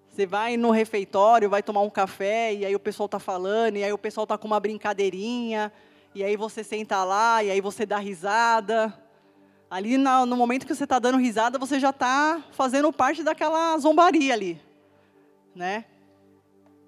Você 0.08 0.26
vai 0.26 0.56
no 0.56 0.70
refeitório, 0.70 1.48
vai 1.48 1.62
tomar 1.62 1.80
um 1.80 1.90
café, 1.90 2.52
e 2.52 2.66
aí 2.66 2.74
o 2.74 2.80
pessoal 2.80 3.06
está 3.06 3.18
falando, 3.18 3.76
e 3.76 3.84
aí 3.84 3.92
o 3.92 3.98
pessoal 3.98 4.24
está 4.24 4.36
com 4.36 4.46
uma 4.46 4.60
brincadeirinha, 4.60 5.72
e 6.14 6.22
aí 6.22 6.36
você 6.36 6.62
senta 6.62 7.02
lá, 7.02 7.42
e 7.42 7.50
aí 7.50 7.60
você 7.60 7.86
dá 7.86 7.96
risada. 7.96 8.92
Ali 9.70 9.96
no 9.96 10.36
momento 10.36 10.66
que 10.66 10.74
você 10.74 10.84
está 10.84 10.98
dando 10.98 11.16
risada, 11.16 11.58
você 11.58 11.80
já 11.80 11.88
está 11.90 12.44
fazendo 12.52 12.92
parte 12.92 13.22
daquela 13.22 13.78
zombaria 13.78 14.34
ali. 14.34 14.60
Né? 15.54 15.86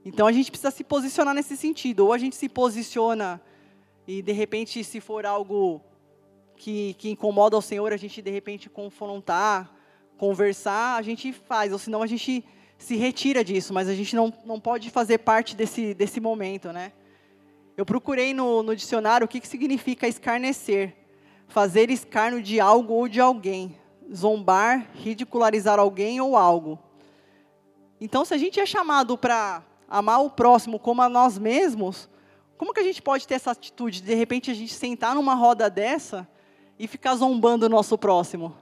Então 0.04 0.26
a 0.26 0.32
gente 0.32 0.50
precisa 0.50 0.70
se 0.70 0.84
posicionar 0.84 1.34
nesse 1.34 1.56
sentido. 1.56 2.00
Ou 2.00 2.12
a 2.12 2.18
gente 2.18 2.36
se 2.36 2.46
posiciona 2.46 3.40
e 4.06 4.20
de 4.20 4.32
repente, 4.32 4.84
se 4.84 5.00
for 5.00 5.24
algo 5.24 5.80
que, 6.56 6.94
que 6.94 7.10
incomoda 7.10 7.56
o 7.56 7.62
Senhor, 7.62 7.92
a 7.92 7.96
gente 7.96 8.22
de 8.22 8.30
repente 8.30 8.70
confrontar, 8.70 9.72
conversar, 10.16 10.96
a 10.96 11.02
gente 11.02 11.32
faz. 11.32 11.72
Ou 11.72 11.78
senão 11.78 12.02
a 12.02 12.06
gente 12.06 12.44
se 12.78 12.96
retira 12.96 13.44
disso, 13.44 13.72
mas 13.72 13.88
a 13.88 13.94
gente 13.94 14.14
não, 14.14 14.32
não 14.44 14.60
pode 14.60 14.90
fazer 14.90 15.18
parte 15.18 15.56
desse, 15.56 15.94
desse 15.94 16.20
momento, 16.20 16.72
né? 16.72 16.92
Eu 17.76 17.84
procurei 17.84 18.32
no, 18.32 18.62
no 18.62 18.76
dicionário 18.76 19.24
o 19.24 19.28
que, 19.28 19.40
que 19.40 19.48
significa 19.48 20.06
escarnecer. 20.06 20.94
Fazer 21.48 21.90
escárnio 21.90 22.42
de 22.42 22.60
algo 22.60 22.94
ou 22.94 23.08
de 23.08 23.20
alguém. 23.20 23.76
Zombar, 24.14 24.90
ridicularizar 24.94 25.78
alguém 25.78 26.20
ou 26.20 26.36
algo. 26.36 26.78
Então, 28.00 28.24
se 28.24 28.34
a 28.34 28.38
gente 28.38 28.60
é 28.60 28.66
chamado 28.66 29.18
para 29.18 29.62
amar 29.88 30.22
o 30.22 30.30
próximo 30.30 30.78
como 30.78 31.02
a 31.02 31.08
nós 31.08 31.38
mesmos, 31.38 32.08
como 32.56 32.72
que 32.72 32.80
a 32.80 32.84
gente 32.84 33.02
pode 33.02 33.26
ter 33.26 33.34
essa 33.34 33.50
atitude 33.50 34.00
de 34.00 34.06
de 34.06 34.14
repente 34.14 34.50
a 34.50 34.54
gente 34.54 34.72
sentar 34.72 35.14
numa 35.14 35.34
roda 35.34 35.68
dessa 35.68 36.28
e 36.78 36.86
ficar 36.86 37.14
zombando 37.14 37.66
o 37.66 37.68
nosso 37.68 37.96
próximo? 37.96 38.56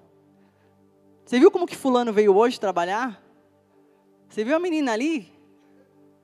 Você 1.25 1.39
viu 1.39 1.51
como 1.51 1.67
que 1.67 1.77
fulano 1.77 2.13
veio 2.13 2.37
hoje 2.37 2.61
trabalhar? 2.61 3.23
Você 4.29 4.45
viu 4.45 4.57
a 4.57 4.59
menina 4.59 4.93
ali, 4.93 5.33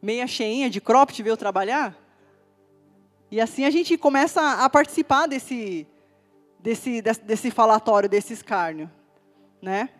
meia 0.01 0.27
cheinha 0.27 0.68
de 0.68 0.81
cropped, 0.81 1.22
veio 1.22 1.37
trabalhar? 1.37 1.96
E 3.31 3.40
assim 3.40 3.64
a 3.64 3.70
gente 3.70 3.96
começa 3.98 4.64
a 4.64 4.70
participar 4.70 5.27
desse, 5.27 5.87
desse, 6.59 7.03
desse 7.03 7.51
falatório, 7.51 8.09
desse 8.09 8.33
escárnio, 8.33 8.90
né? 9.61 9.90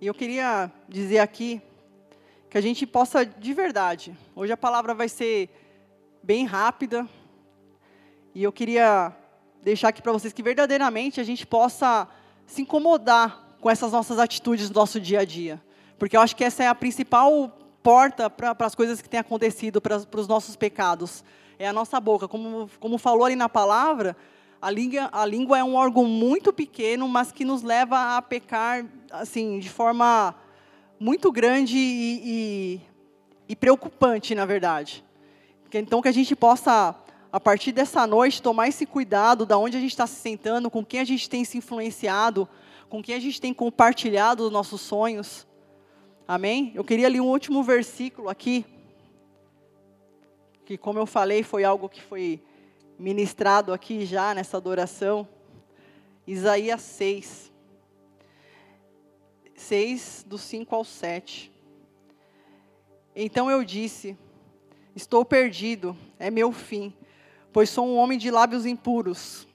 E 0.00 0.06
eu 0.08 0.14
queria 0.14 0.68
dizer 0.88 1.20
aqui 1.20 1.62
que 2.52 2.58
a 2.58 2.60
gente 2.60 2.86
possa 2.86 3.24
de 3.24 3.54
verdade. 3.54 4.14
Hoje 4.36 4.52
a 4.52 4.58
palavra 4.58 4.92
vai 4.92 5.08
ser 5.08 5.48
bem 6.22 6.44
rápida. 6.44 7.08
E 8.34 8.42
eu 8.42 8.52
queria 8.52 9.10
deixar 9.62 9.88
aqui 9.88 10.02
para 10.02 10.12
vocês 10.12 10.34
que 10.34 10.42
verdadeiramente 10.42 11.18
a 11.18 11.24
gente 11.24 11.46
possa 11.46 12.06
se 12.44 12.60
incomodar 12.60 13.56
com 13.58 13.70
essas 13.70 13.92
nossas 13.92 14.18
atitudes 14.18 14.68
no 14.68 14.74
nosso 14.74 15.00
dia 15.00 15.20
a 15.20 15.24
dia. 15.24 15.62
Porque 15.98 16.14
eu 16.14 16.20
acho 16.20 16.36
que 16.36 16.44
essa 16.44 16.62
é 16.62 16.68
a 16.68 16.74
principal 16.74 17.48
porta 17.82 18.28
para 18.28 18.54
as 18.66 18.74
coisas 18.74 19.00
que 19.00 19.08
têm 19.08 19.20
acontecido, 19.20 19.80
para 19.80 19.96
os 19.96 20.28
nossos 20.28 20.54
pecados. 20.54 21.24
É 21.58 21.66
a 21.66 21.72
nossa 21.72 21.98
boca. 21.98 22.28
Como, 22.28 22.68
como 22.78 22.98
falou 22.98 23.24
ali 23.24 23.34
na 23.34 23.48
palavra, 23.48 24.14
a 24.60 24.70
língua, 24.70 25.08
a 25.10 25.24
língua 25.24 25.58
é 25.58 25.64
um 25.64 25.74
órgão 25.74 26.04
muito 26.04 26.52
pequeno, 26.52 27.08
mas 27.08 27.32
que 27.32 27.46
nos 27.46 27.62
leva 27.62 28.18
a 28.18 28.20
pecar 28.20 28.84
assim 29.10 29.58
de 29.58 29.70
forma 29.70 30.34
muito 31.02 31.32
grande 31.32 31.76
e, 31.76 32.20
e, 32.24 32.80
e 33.48 33.56
preocupante, 33.56 34.36
na 34.36 34.46
verdade. 34.46 35.04
Então, 35.74 36.00
que 36.00 36.06
a 36.06 36.12
gente 36.12 36.36
possa, 36.36 36.94
a 37.32 37.40
partir 37.40 37.72
dessa 37.72 38.06
noite, 38.06 38.40
tomar 38.40 38.68
esse 38.68 38.86
cuidado 38.86 39.44
da 39.44 39.58
onde 39.58 39.76
a 39.76 39.80
gente 39.80 39.90
está 39.90 40.06
se 40.06 40.14
sentando, 40.14 40.70
com 40.70 40.84
quem 40.84 41.00
a 41.00 41.04
gente 41.04 41.28
tem 41.28 41.44
se 41.44 41.58
influenciado, 41.58 42.48
com 42.88 43.02
quem 43.02 43.16
a 43.16 43.20
gente 43.20 43.40
tem 43.40 43.52
compartilhado 43.52 44.44
os 44.46 44.52
nossos 44.52 44.80
sonhos. 44.80 45.44
Amém? 46.28 46.70
Eu 46.72 46.84
queria 46.84 47.08
ler 47.08 47.20
um 47.20 47.28
último 47.28 47.64
versículo 47.64 48.28
aqui, 48.28 48.64
que, 50.64 50.78
como 50.78 51.00
eu 51.00 51.06
falei, 51.06 51.42
foi 51.42 51.64
algo 51.64 51.88
que 51.88 52.00
foi 52.00 52.40
ministrado 52.96 53.72
aqui 53.72 54.06
já 54.06 54.32
nessa 54.32 54.56
adoração. 54.56 55.26
Isaías 56.28 56.80
6. 56.80 57.51
6, 59.62 60.24
do 60.26 60.36
5 60.36 60.74
ao 60.74 60.84
7. 60.84 61.52
Então 63.14 63.50
eu 63.50 63.64
disse: 63.64 64.16
Estou 64.94 65.24
perdido, 65.24 65.96
é 66.18 66.30
meu 66.30 66.52
fim, 66.52 66.92
pois 67.52 67.70
sou 67.70 67.86
um 67.86 67.96
homem 67.96 68.18
de 68.18 68.30
lábios 68.30 68.66
impuros. 68.66 69.46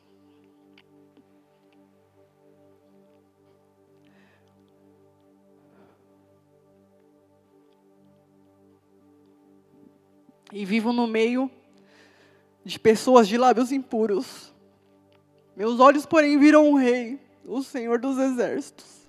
E 10.51 10.63
vivo 10.63 10.93
no 10.93 11.05
meio 11.05 11.51
de 12.63 12.79
pessoas 12.79 13.27
de 13.27 13.37
lábios 13.37 13.71
impuros. 13.71 14.53
Meus 15.55 15.79
olhos, 15.79 16.05
porém, 16.05 16.37
viram 16.39 16.71
o 16.71 16.77
Rei, 16.77 17.19
o 17.45 17.61
Senhor 17.61 17.99
dos 17.99 18.17
Exércitos. 18.17 19.07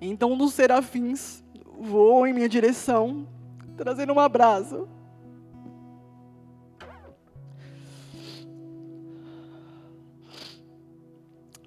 Então, 0.00 0.32
um 0.32 0.38
dos 0.38 0.54
serafins 0.54 1.42
voou 1.80 2.26
em 2.26 2.32
minha 2.32 2.48
direção, 2.48 3.26
trazendo 3.76 4.12
uma 4.12 4.28
brasa. 4.28 4.86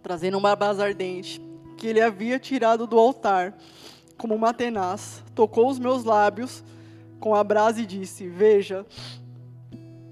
Trazendo 0.01 0.37
uma 0.37 0.55
brasa 0.55 0.85
ardente 0.85 1.41
que 1.77 1.87
ele 1.87 1.99
havia 1.99 2.37
tirado 2.37 2.85
do 2.85 2.99
altar, 2.99 3.57
como 4.17 4.35
uma 4.35 4.53
tenaz. 4.53 5.23
Tocou 5.33 5.69
os 5.69 5.79
meus 5.79 6.03
lábios 6.03 6.63
com 7.19 7.33
a 7.33 7.43
brasa 7.43 7.81
e 7.81 7.85
disse: 7.85 8.27
Veja, 8.27 8.85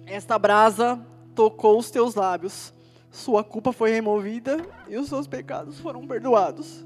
esta 0.06 0.38
brasa 0.40 1.00
tocou 1.36 1.78
os 1.78 1.90
teus 1.90 2.16
lábios. 2.16 2.74
Sua 3.12 3.44
culpa 3.44 3.72
foi 3.72 3.92
removida 3.92 4.58
e 4.88 4.98
os 4.98 5.10
seus 5.10 5.28
pecados 5.28 5.80
foram 5.80 6.06
perdoados. 6.08 6.86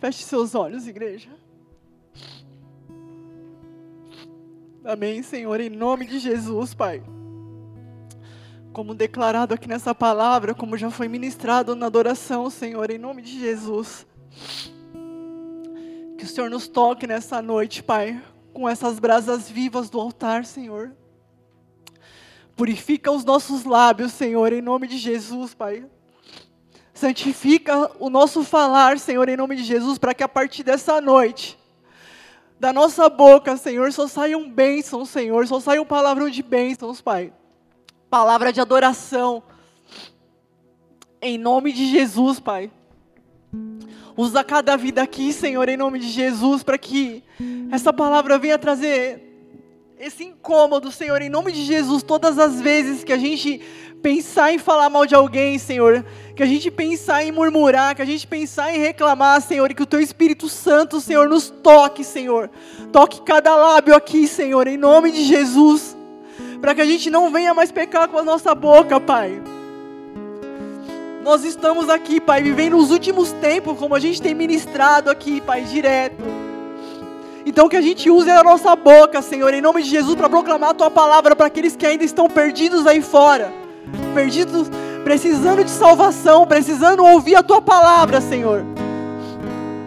Feche 0.00 0.22
seus 0.22 0.54
olhos, 0.54 0.86
igreja. 0.86 1.28
Amém, 4.84 5.22
Senhor, 5.22 5.60
em 5.60 5.68
nome 5.68 6.06
de 6.06 6.20
Jesus, 6.20 6.72
Pai. 6.72 7.02
Como 8.72 8.94
declarado 8.94 9.54
aqui 9.54 9.68
nessa 9.68 9.92
palavra, 9.92 10.54
como 10.54 10.78
já 10.78 10.88
foi 10.88 11.08
ministrado 11.08 11.74
na 11.74 11.86
adoração, 11.86 12.48
Senhor, 12.48 12.88
em 12.90 12.98
nome 12.98 13.22
de 13.22 13.40
Jesus. 13.40 14.06
Que 16.16 16.24
o 16.24 16.28
Senhor 16.28 16.48
nos 16.48 16.68
toque 16.68 17.04
nessa 17.04 17.42
noite, 17.42 17.82
Pai, 17.82 18.22
com 18.52 18.68
essas 18.68 19.00
brasas 19.00 19.50
vivas 19.50 19.90
do 19.90 20.00
altar, 20.00 20.44
Senhor. 20.44 20.92
Purifica 22.54 23.10
os 23.10 23.24
nossos 23.24 23.64
lábios, 23.64 24.12
Senhor, 24.12 24.52
em 24.52 24.62
nome 24.62 24.86
de 24.86 24.96
Jesus, 24.96 25.54
Pai. 25.54 25.84
Santifica 26.98 27.92
o 28.00 28.10
nosso 28.10 28.42
falar, 28.42 28.98
Senhor, 28.98 29.28
em 29.28 29.36
nome 29.36 29.54
de 29.54 29.62
Jesus, 29.62 29.98
para 29.98 30.12
que 30.12 30.24
a 30.24 30.28
partir 30.28 30.64
dessa 30.64 31.00
noite 31.00 31.56
da 32.58 32.72
nossa 32.72 33.08
boca, 33.08 33.56
Senhor, 33.56 33.92
só 33.92 34.08
saiam 34.08 34.50
bênçãos, 34.50 35.08
Senhor, 35.08 35.46
só 35.46 35.60
saiam 35.60 35.86
palavras 35.86 36.34
de 36.34 36.42
bênçãos, 36.42 37.00
Pai. 37.00 37.32
Palavra 38.10 38.52
de 38.52 38.60
adoração. 38.60 39.44
Em 41.22 41.38
nome 41.38 41.72
de 41.72 41.86
Jesus, 41.86 42.40
Pai. 42.40 42.68
Usa 44.16 44.42
cada 44.42 44.76
vida 44.76 45.00
aqui, 45.00 45.32
Senhor, 45.32 45.68
em 45.68 45.76
nome 45.76 46.00
de 46.00 46.08
Jesus, 46.08 46.64
para 46.64 46.76
que 46.76 47.22
essa 47.70 47.92
palavra 47.92 48.40
venha 48.40 48.58
trazer 48.58 49.27
esse 50.00 50.22
incômodo, 50.22 50.92
Senhor, 50.92 51.20
em 51.20 51.28
nome 51.28 51.50
de 51.50 51.64
Jesus, 51.64 52.04
todas 52.04 52.38
as 52.38 52.60
vezes 52.60 53.02
que 53.02 53.12
a 53.12 53.16
gente 53.16 53.60
pensar 54.00 54.52
em 54.52 54.58
falar 54.58 54.88
mal 54.88 55.04
de 55.04 55.14
alguém, 55.14 55.58
Senhor, 55.58 56.04
que 56.36 56.42
a 56.42 56.46
gente 56.46 56.70
pensar 56.70 57.24
em 57.24 57.32
murmurar, 57.32 57.96
que 57.96 58.02
a 58.02 58.04
gente 58.04 58.24
pensar 58.24 58.72
em 58.72 58.78
reclamar, 58.78 59.42
Senhor, 59.42 59.68
e 59.68 59.74
que 59.74 59.82
o 59.82 59.86
Teu 59.86 60.00
Espírito 60.00 60.48
Santo, 60.48 61.00
Senhor, 61.00 61.28
nos 61.28 61.50
toque, 61.50 62.04
Senhor. 62.04 62.48
Toque 62.92 63.22
cada 63.22 63.56
lábio 63.56 63.92
aqui, 63.92 64.28
Senhor, 64.28 64.68
em 64.68 64.76
nome 64.76 65.10
de 65.10 65.24
Jesus, 65.24 65.96
para 66.60 66.76
que 66.76 66.80
a 66.80 66.86
gente 66.86 67.10
não 67.10 67.32
venha 67.32 67.52
mais 67.52 67.72
pecar 67.72 68.06
com 68.06 68.18
a 68.18 68.22
nossa 68.22 68.54
boca, 68.54 69.00
Pai. 69.00 69.42
Nós 71.24 71.42
estamos 71.42 71.88
aqui, 71.88 72.20
Pai, 72.20 72.40
vivendo 72.40 72.76
os 72.76 72.92
últimos 72.92 73.32
tempos, 73.32 73.76
como 73.76 73.96
a 73.96 74.00
gente 74.00 74.22
tem 74.22 74.32
ministrado 74.32 75.10
aqui, 75.10 75.40
Pai, 75.40 75.62
direto. 75.62 76.47
Então 77.48 77.66
que 77.66 77.78
a 77.78 77.80
gente 77.80 78.10
use 78.10 78.30
a 78.30 78.44
nossa 78.44 78.76
boca, 78.76 79.22
Senhor, 79.22 79.54
em 79.54 79.62
nome 79.62 79.82
de 79.82 79.88
Jesus, 79.88 80.14
para 80.14 80.28
proclamar 80.28 80.68
a 80.68 80.74
Tua 80.74 80.90
palavra 80.90 81.34
para 81.34 81.46
aqueles 81.46 81.74
que 81.74 81.86
ainda 81.86 82.04
estão 82.04 82.28
perdidos 82.28 82.86
aí 82.86 83.00
fora. 83.00 83.50
Perdidos 84.14 84.68
precisando 85.02 85.64
de 85.64 85.70
salvação, 85.70 86.46
precisando 86.46 87.02
ouvir 87.02 87.36
a 87.36 87.42
tua 87.42 87.62
palavra, 87.62 88.20
Senhor. 88.20 88.66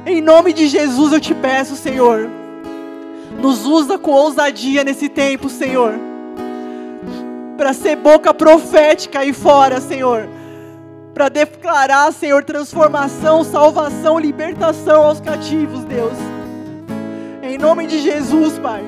Em 0.08 0.19
nome 0.19 0.54
de 0.54 0.65
Jesus 0.65 1.13
eu 1.13 1.19
te 1.19 1.36
peço, 1.36 1.76
Senhor, 1.76 2.28
nos 3.39 3.63
usa 3.63 4.00
com 4.00 4.10
ousadia 4.10 4.84
nesse 4.84 5.08
tempo, 5.08 5.47
Senhor, 5.47 5.93
para 7.56 7.74
ser 7.74 7.95
boca 7.95 8.34
profética 8.34 9.19
aí 9.19 9.34
fora, 9.34 9.80
Senhor, 9.80 10.28
para 11.13 11.30
declarar, 11.30 12.12
Senhor, 12.12 12.43
transformação, 12.43 13.43
salvação, 13.43 14.17
libertação 14.17 15.04
aos 15.04 15.21
cativos, 15.21 15.84
Deus. 15.84 16.31
Em 17.44 17.58
nome 17.58 17.88
de 17.88 18.00
Jesus, 18.00 18.58
Pai. 18.60 18.84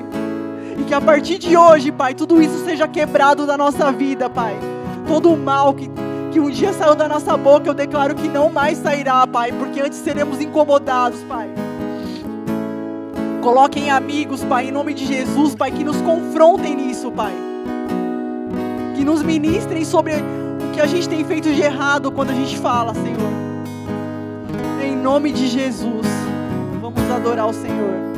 E 0.78 0.84
que 0.84 0.94
a 0.94 1.00
partir 1.00 1.38
de 1.38 1.56
hoje, 1.56 1.90
Pai, 1.92 2.14
tudo 2.14 2.40
isso 2.40 2.64
seja 2.64 2.86
quebrado 2.86 3.46
da 3.46 3.56
nossa 3.56 3.90
vida, 3.90 4.30
Pai. 4.30 4.56
Todo 5.06 5.32
o 5.32 5.36
mal 5.36 5.74
que 5.74 5.90
que 6.34 6.40
um 6.40 6.50
dia 6.50 6.72
saiu 6.72 6.96
da 6.96 7.06
nossa 7.06 7.36
boca, 7.36 7.68
eu 7.68 7.74
declaro 7.74 8.12
que 8.12 8.26
não 8.26 8.50
mais 8.50 8.78
sairá, 8.78 9.24
Pai, 9.24 9.52
porque 9.52 9.80
antes 9.80 10.00
seremos 10.00 10.40
incomodados, 10.40 11.22
Pai. 11.28 11.48
Coloquem 13.40 13.88
amigos, 13.88 14.42
Pai, 14.42 14.66
em 14.66 14.72
nome 14.72 14.94
de 14.94 15.06
Jesus, 15.06 15.54
Pai, 15.54 15.70
que 15.70 15.84
nos 15.84 16.00
confrontem 16.00 16.74
nisso, 16.74 17.08
Pai. 17.12 17.32
Que 18.96 19.04
nos 19.04 19.22
ministrem 19.22 19.84
sobre 19.84 20.14
o 20.14 20.72
que 20.72 20.80
a 20.80 20.86
gente 20.86 21.08
tem 21.08 21.24
feito 21.24 21.54
de 21.54 21.62
errado 21.62 22.10
quando 22.10 22.30
a 22.30 22.34
gente 22.34 22.58
fala, 22.58 22.92
Senhor. 22.94 23.32
Em 24.82 24.96
nome 24.96 25.30
de 25.30 25.46
Jesus, 25.46 26.08
vamos 26.80 27.08
adorar 27.12 27.46
o 27.46 27.52
Senhor. 27.52 28.13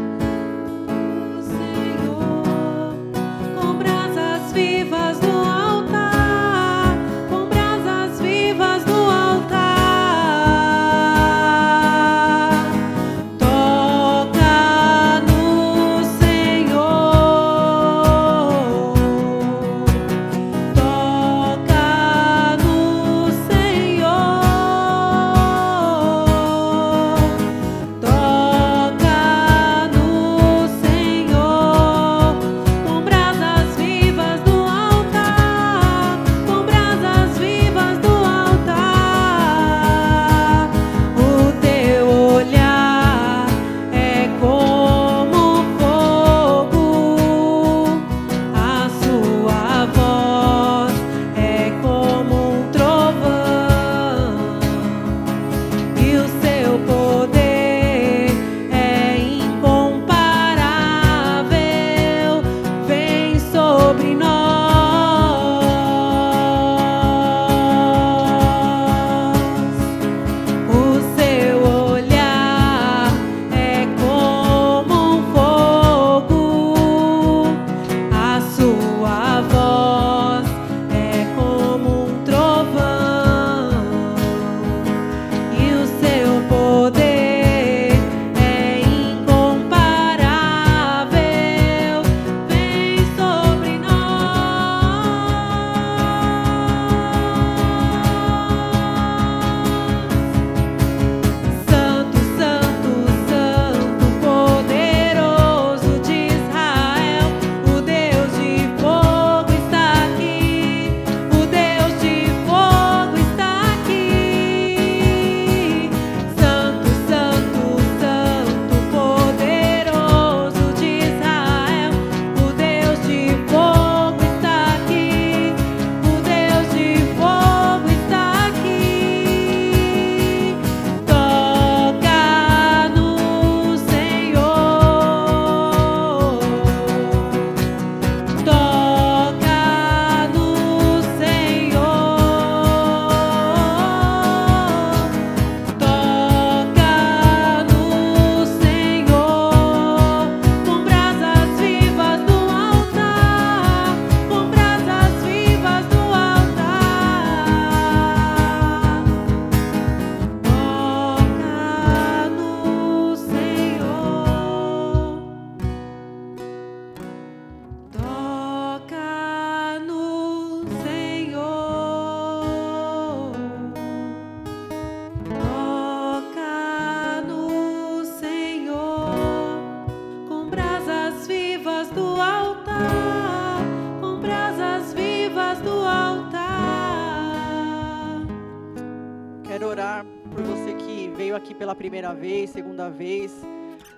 Primeira 192.07 192.15
vez, 192.15 192.51
segunda 192.51 192.91
vez, 192.91 193.33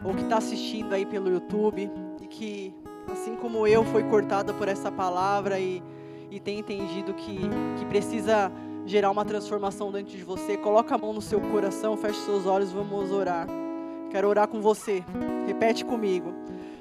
ou 0.05 0.15
que 0.15 0.23
está 0.23 0.39
assistindo 0.39 0.95
aí 0.95 1.05
pelo 1.05 1.31
YouTube 1.31 1.91
e 2.21 2.27
que, 2.27 2.75
assim 3.11 3.37
como 3.37 3.67
eu, 3.67 3.85
foi 3.85 4.03
cortada 4.05 4.55
por 4.55 4.69
essa 4.69 4.91
palavra 4.91 5.59
e, 5.59 5.83
e 6.31 6.41
tem 6.41 6.59
entendido 6.59 7.13
que, 7.15 7.39
que 7.79 7.85
precisa 7.87 8.51
gerar 8.87 9.11
uma 9.11 9.25
transformação 9.25 9.93
dentro 9.93 10.17
de 10.17 10.25
você. 10.25 10.57
Coloca 10.57 10.95
a 10.95 10.99
mão 10.99 11.13
no 11.13 11.21
seu 11.21 11.41
coração, 11.41 11.97
feche 11.97 12.21
seus 12.21 12.47
olhos, 12.47 12.73
vamos 12.73 13.11
orar. 13.11 13.47
Quero 14.11 14.29
orar 14.29 14.49
com 14.49 14.61
você. 14.61 15.05
Repete 15.47 15.85
comigo. 15.85 16.33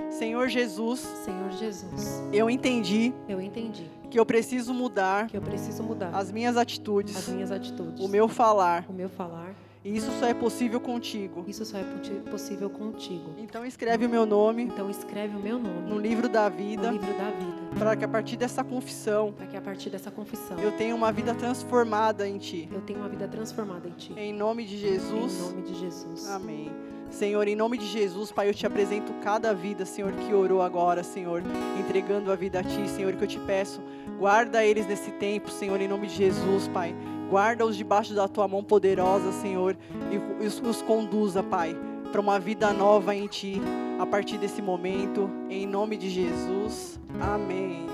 Senhor 0.10 0.48
Jesus, 0.48 1.00
Senhor 1.00 1.52
Jesus, 1.52 2.24
eu 2.32 2.50
entendi 2.50 3.14
eu 3.28 3.42
entendi 3.42 3.92
que 4.10 4.18
eu 4.18 4.26
preciso 4.26 4.74
mudar 4.74 5.28
que 5.28 5.36
eu 5.36 5.42
preciso 5.42 5.84
mudar 5.84 6.16
as 6.16 6.32
minhas 6.32 6.56
atitudes, 6.56 7.18
as 7.18 7.28
minhas 7.28 7.52
atitudes, 7.52 8.02
o 8.02 8.08
meu 8.08 8.30
falar, 8.30 8.86
o 8.88 8.94
meu 8.94 9.10
falar. 9.10 9.54
E 9.88 9.96
isso 9.96 10.12
só 10.20 10.26
é 10.26 10.34
possível 10.34 10.82
contigo. 10.82 11.46
Isso 11.48 11.64
só 11.64 11.78
é 11.78 11.84
possível 12.30 12.70
contigo. 12.70 13.34
Então 13.38 13.66
escreve 13.66 14.06
o 14.06 14.10
meu 14.10 14.26
nome 14.26 14.64
Então 14.64 14.90
escreve 14.90 15.38
o 15.38 15.40
meu 15.40 15.58
nome 15.58 15.90
no 15.90 15.98
livro 15.98 16.28
da 16.28 16.50
no 16.50 16.58
vida, 16.58 16.92
livro 16.92 17.14
da 17.14 17.30
vida, 17.30 17.80
para 17.80 17.96
que 17.96 18.04
a 18.04 18.08
partir 18.08 18.36
dessa 18.36 18.66
confissão 18.66 19.32
para 19.32 19.48
que 19.48 19.56
a 19.56 19.62
partir 19.62 19.90
dessa 19.90 20.12
confissão 20.12 20.60
eu 20.60 20.74
tenha 20.74 20.94
uma 20.94 21.10
vida 21.10 21.34
transformada 21.34 22.28
em 22.28 22.38
ti. 22.38 22.68
eu 22.70 22.82
tenha 22.82 23.00
uma 23.00 23.08
vida 23.08 23.30
transformada 23.30 23.88
em 23.88 23.92
Ti. 23.92 24.14
Em 24.18 24.34
nome 24.34 24.66
de 24.66 24.76
Em 24.76 24.80
Jesus. 24.80 25.40
nome 25.40 25.62
de 25.62 25.76
Jesus. 25.80 26.30
Amém. 26.32 26.70
Senhor, 27.10 27.48
em 27.48 27.56
nome 27.56 27.78
de 27.78 27.86
Jesus, 27.86 28.34
Pai, 28.34 28.50
eu 28.50 28.54
te 28.54 28.68
apresento 28.68 29.14
cada 29.24 29.54
vida, 29.54 29.86
Senhor, 29.86 30.12
que 30.12 30.34
orou 30.34 30.62
agora, 30.62 31.04
Senhor, 31.04 31.42
entregando 31.80 32.30
a 32.32 32.36
vida 32.36 32.60
a 32.60 32.64
Ti, 32.64 32.90
Senhor, 32.90 33.14
que 33.14 33.24
eu 33.24 33.28
te 33.28 33.40
peço, 33.40 33.82
guarda 34.20 34.66
eles 34.66 34.86
nesse 34.86 35.12
tempo, 35.12 35.50
Senhor, 35.50 35.80
em 35.80 35.88
nome 35.88 36.08
de 36.08 36.16
Jesus, 36.16 36.68
Pai. 36.68 36.94
Guarda-os 37.30 37.76
debaixo 37.76 38.14
da 38.14 38.28
Tua 38.28 38.48
mão 38.48 38.64
poderosa, 38.64 39.32
Senhor, 39.34 39.76
e 40.12 40.46
os, 40.46 40.82
conduza, 40.82 41.44
Pai, 41.44 41.76
para 42.12 42.22
uma 42.22 42.40
vida 42.40 42.72
nova 42.72 43.14
em 43.14 43.28
Ti, 43.28 43.62
a 44.00 44.06
partir 44.06 44.38
desse 44.38 44.62
momento, 44.62 45.30
em 45.50 45.68
nome 45.68 45.98
de 45.98 46.10
Jesus. 46.10 47.00
Amém. 47.20 47.86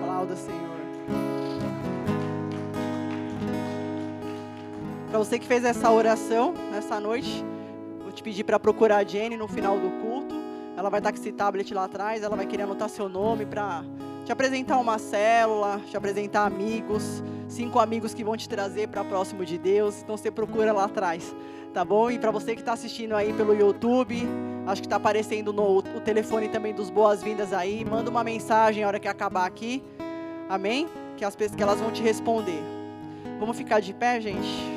Aplauda, 0.00 0.36
Senhor. 0.36 0.76
Para 5.10 5.18
você 5.24 5.38
que 5.38 5.46
fez 5.46 5.64
essa 5.64 5.90
oração 5.90 6.52
nessa 6.70 7.00
noite, 7.00 7.44
vou 8.02 8.12
te 8.12 8.22
pedir 8.22 8.44
para 8.44 8.60
procurar 8.60 8.98
a 8.98 9.04
Jenny 9.04 9.36
no 9.36 9.48
final 9.48 9.78
do 9.78 9.88
culto. 10.02 10.34
Ela 10.76 10.90
vai 10.90 11.00
estar 11.00 11.10
com 11.10 11.18
esse 11.18 11.32
tablet 11.32 11.72
lá 11.72 11.84
atrás, 11.84 12.22
ela 12.22 12.36
vai 12.36 12.44
querer 12.44 12.64
anotar 12.64 12.88
seu 12.88 13.08
nome 13.08 13.46
para 13.46 13.82
te 14.26 14.32
apresentar 14.32 14.78
uma 14.78 14.98
célula, 14.98 15.80
te 15.88 15.96
apresentar 15.96 16.44
amigos, 16.44 17.22
cinco 17.56 17.78
amigos 17.80 18.12
que 18.12 18.22
vão 18.22 18.36
te 18.36 18.48
trazer 18.48 18.88
para 18.88 19.02
próximo 19.02 19.44
de 19.44 19.56
Deus. 19.56 20.02
Então 20.02 20.16
você 20.16 20.30
procura 20.30 20.72
lá 20.72 20.84
atrás, 20.84 21.34
tá 21.72 21.84
bom? 21.84 22.10
E 22.10 22.18
para 22.18 22.30
você 22.30 22.54
que 22.54 22.60
está 22.60 22.74
assistindo 22.74 23.14
aí 23.14 23.32
pelo 23.32 23.54
YouTube, 23.54 24.28
acho 24.66 24.82
que 24.82 24.86
está 24.86 24.96
aparecendo 24.96 25.52
no, 25.52 25.78
o 25.78 26.00
telefone 26.00 26.48
também 26.48 26.74
dos 26.74 26.90
boas-vindas 26.90 27.52
aí. 27.52 27.84
Manda 27.84 28.10
uma 28.10 28.22
mensagem 28.22 28.82
na 28.82 28.88
hora 28.88 29.00
que 29.00 29.08
acabar 29.08 29.46
aqui, 29.46 29.82
amém? 30.48 30.86
Que, 31.16 31.24
as, 31.24 31.34
pessoas- 31.34 31.56
que 31.56 31.62
elas 31.62 31.80
vão 31.80 31.90
te 31.90 32.02
responder. 32.02 32.62
Vamos 33.40 33.56
ficar 33.56 33.80
de 33.80 33.94
pé, 33.94 34.20
gente? 34.20 34.76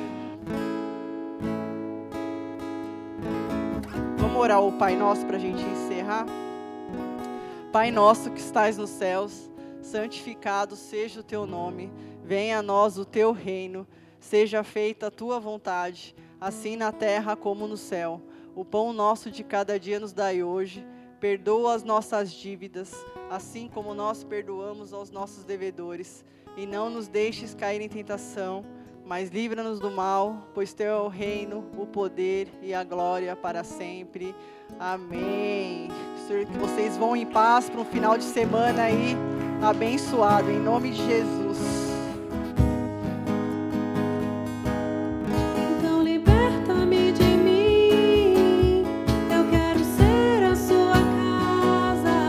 Vamos 4.16 4.36
orar 4.40 4.62
o 4.62 4.72
Pai 4.72 4.96
Nosso 4.96 5.26
para 5.26 5.36
a 5.36 5.40
gente 5.40 5.62
encerrar. 5.62 6.24
Pai 7.70 7.90
nosso 7.92 8.30
que 8.32 8.40
estás 8.40 8.76
nos 8.76 8.90
céus, 8.90 9.48
santificado 9.80 10.74
seja 10.74 11.20
o 11.20 11.22
teu 11.22 11.46
nome. 11.46 11.88
Venha 12.30 12.60
a 12.60 12.62
nós 12.62 12.96
o 12.96 13.04
teu 13.04 13.32
reino. 13.32 13.84
Seja 14.20 14.62
feita 14.62 15.08
a 15.08 15.10
tua 15.10 15.40
vontade, 15.40 16.14
assim 16.40 16.76
na 16.76 16.92
terra 16.92 17.34
como 17.34 17.66
no 17.66 17.76
céu. 17.76 18.22
O 18.54 18.64
pão 18.64 18.92
nosso 18.92 19.32
de 19.32 19.42
cada 19.42 19.80
dia 19.80 19.98
nos 19.98 20.12
dai 20.12 20.40
hoje. 20.40 20.86
Perdoa 21.18 21.74
as 21.74 21.82
nossas 21.82 22.30
dívidas, 22.30 22.94
assim 23.28 23.66
como 23.66 23.94
nós 23.94 24.22
perdoamos 24.22 24.92
aos 24.92 25.10
nossos 25.10 25.42
devedores. 25.42 26.24
E 26.56 26.66
não 26.66 26.88
nos 26.88 27.08
deixes 27.08 27.52
cair 27.52 27.80
em 27.80 27.88
tentação, 27.88 28.64
mas 29.04 29.30
livra-nos 29.30 29.80
do 29.80 29.90
mal, 29.90 30.46
pois 30.54 30.72
teu 30.72 30.86
é 30.86 31.00
o 31.00 31.08
reino, 31.08 31.68
o 31.76 31.84
poder 31.84 32.46
e 32.62 32.72
a 32.72 32.84
glória 32.84 33.34
para 33.34 33.64
sempre. 33.64 34.36
Amém. 34.78 35.88
Senhor, 36.28 36.46
que 36.46 36.58
vocês 36.58 36.96
vão 36.96 37.16
em 37.16 37.26
paz 37.26 37.68
para 37.68 37.80
um 37.80 37.84
final 37.84 38.16
de 38.16 38.22
semana 38.22 38.84
aí 38.84 39.16
abençoado, 39.60 40.48
em 40.48 40.60
nome 40.60 40.90
de 40.90 41.04
Jesus. 41.04 41.79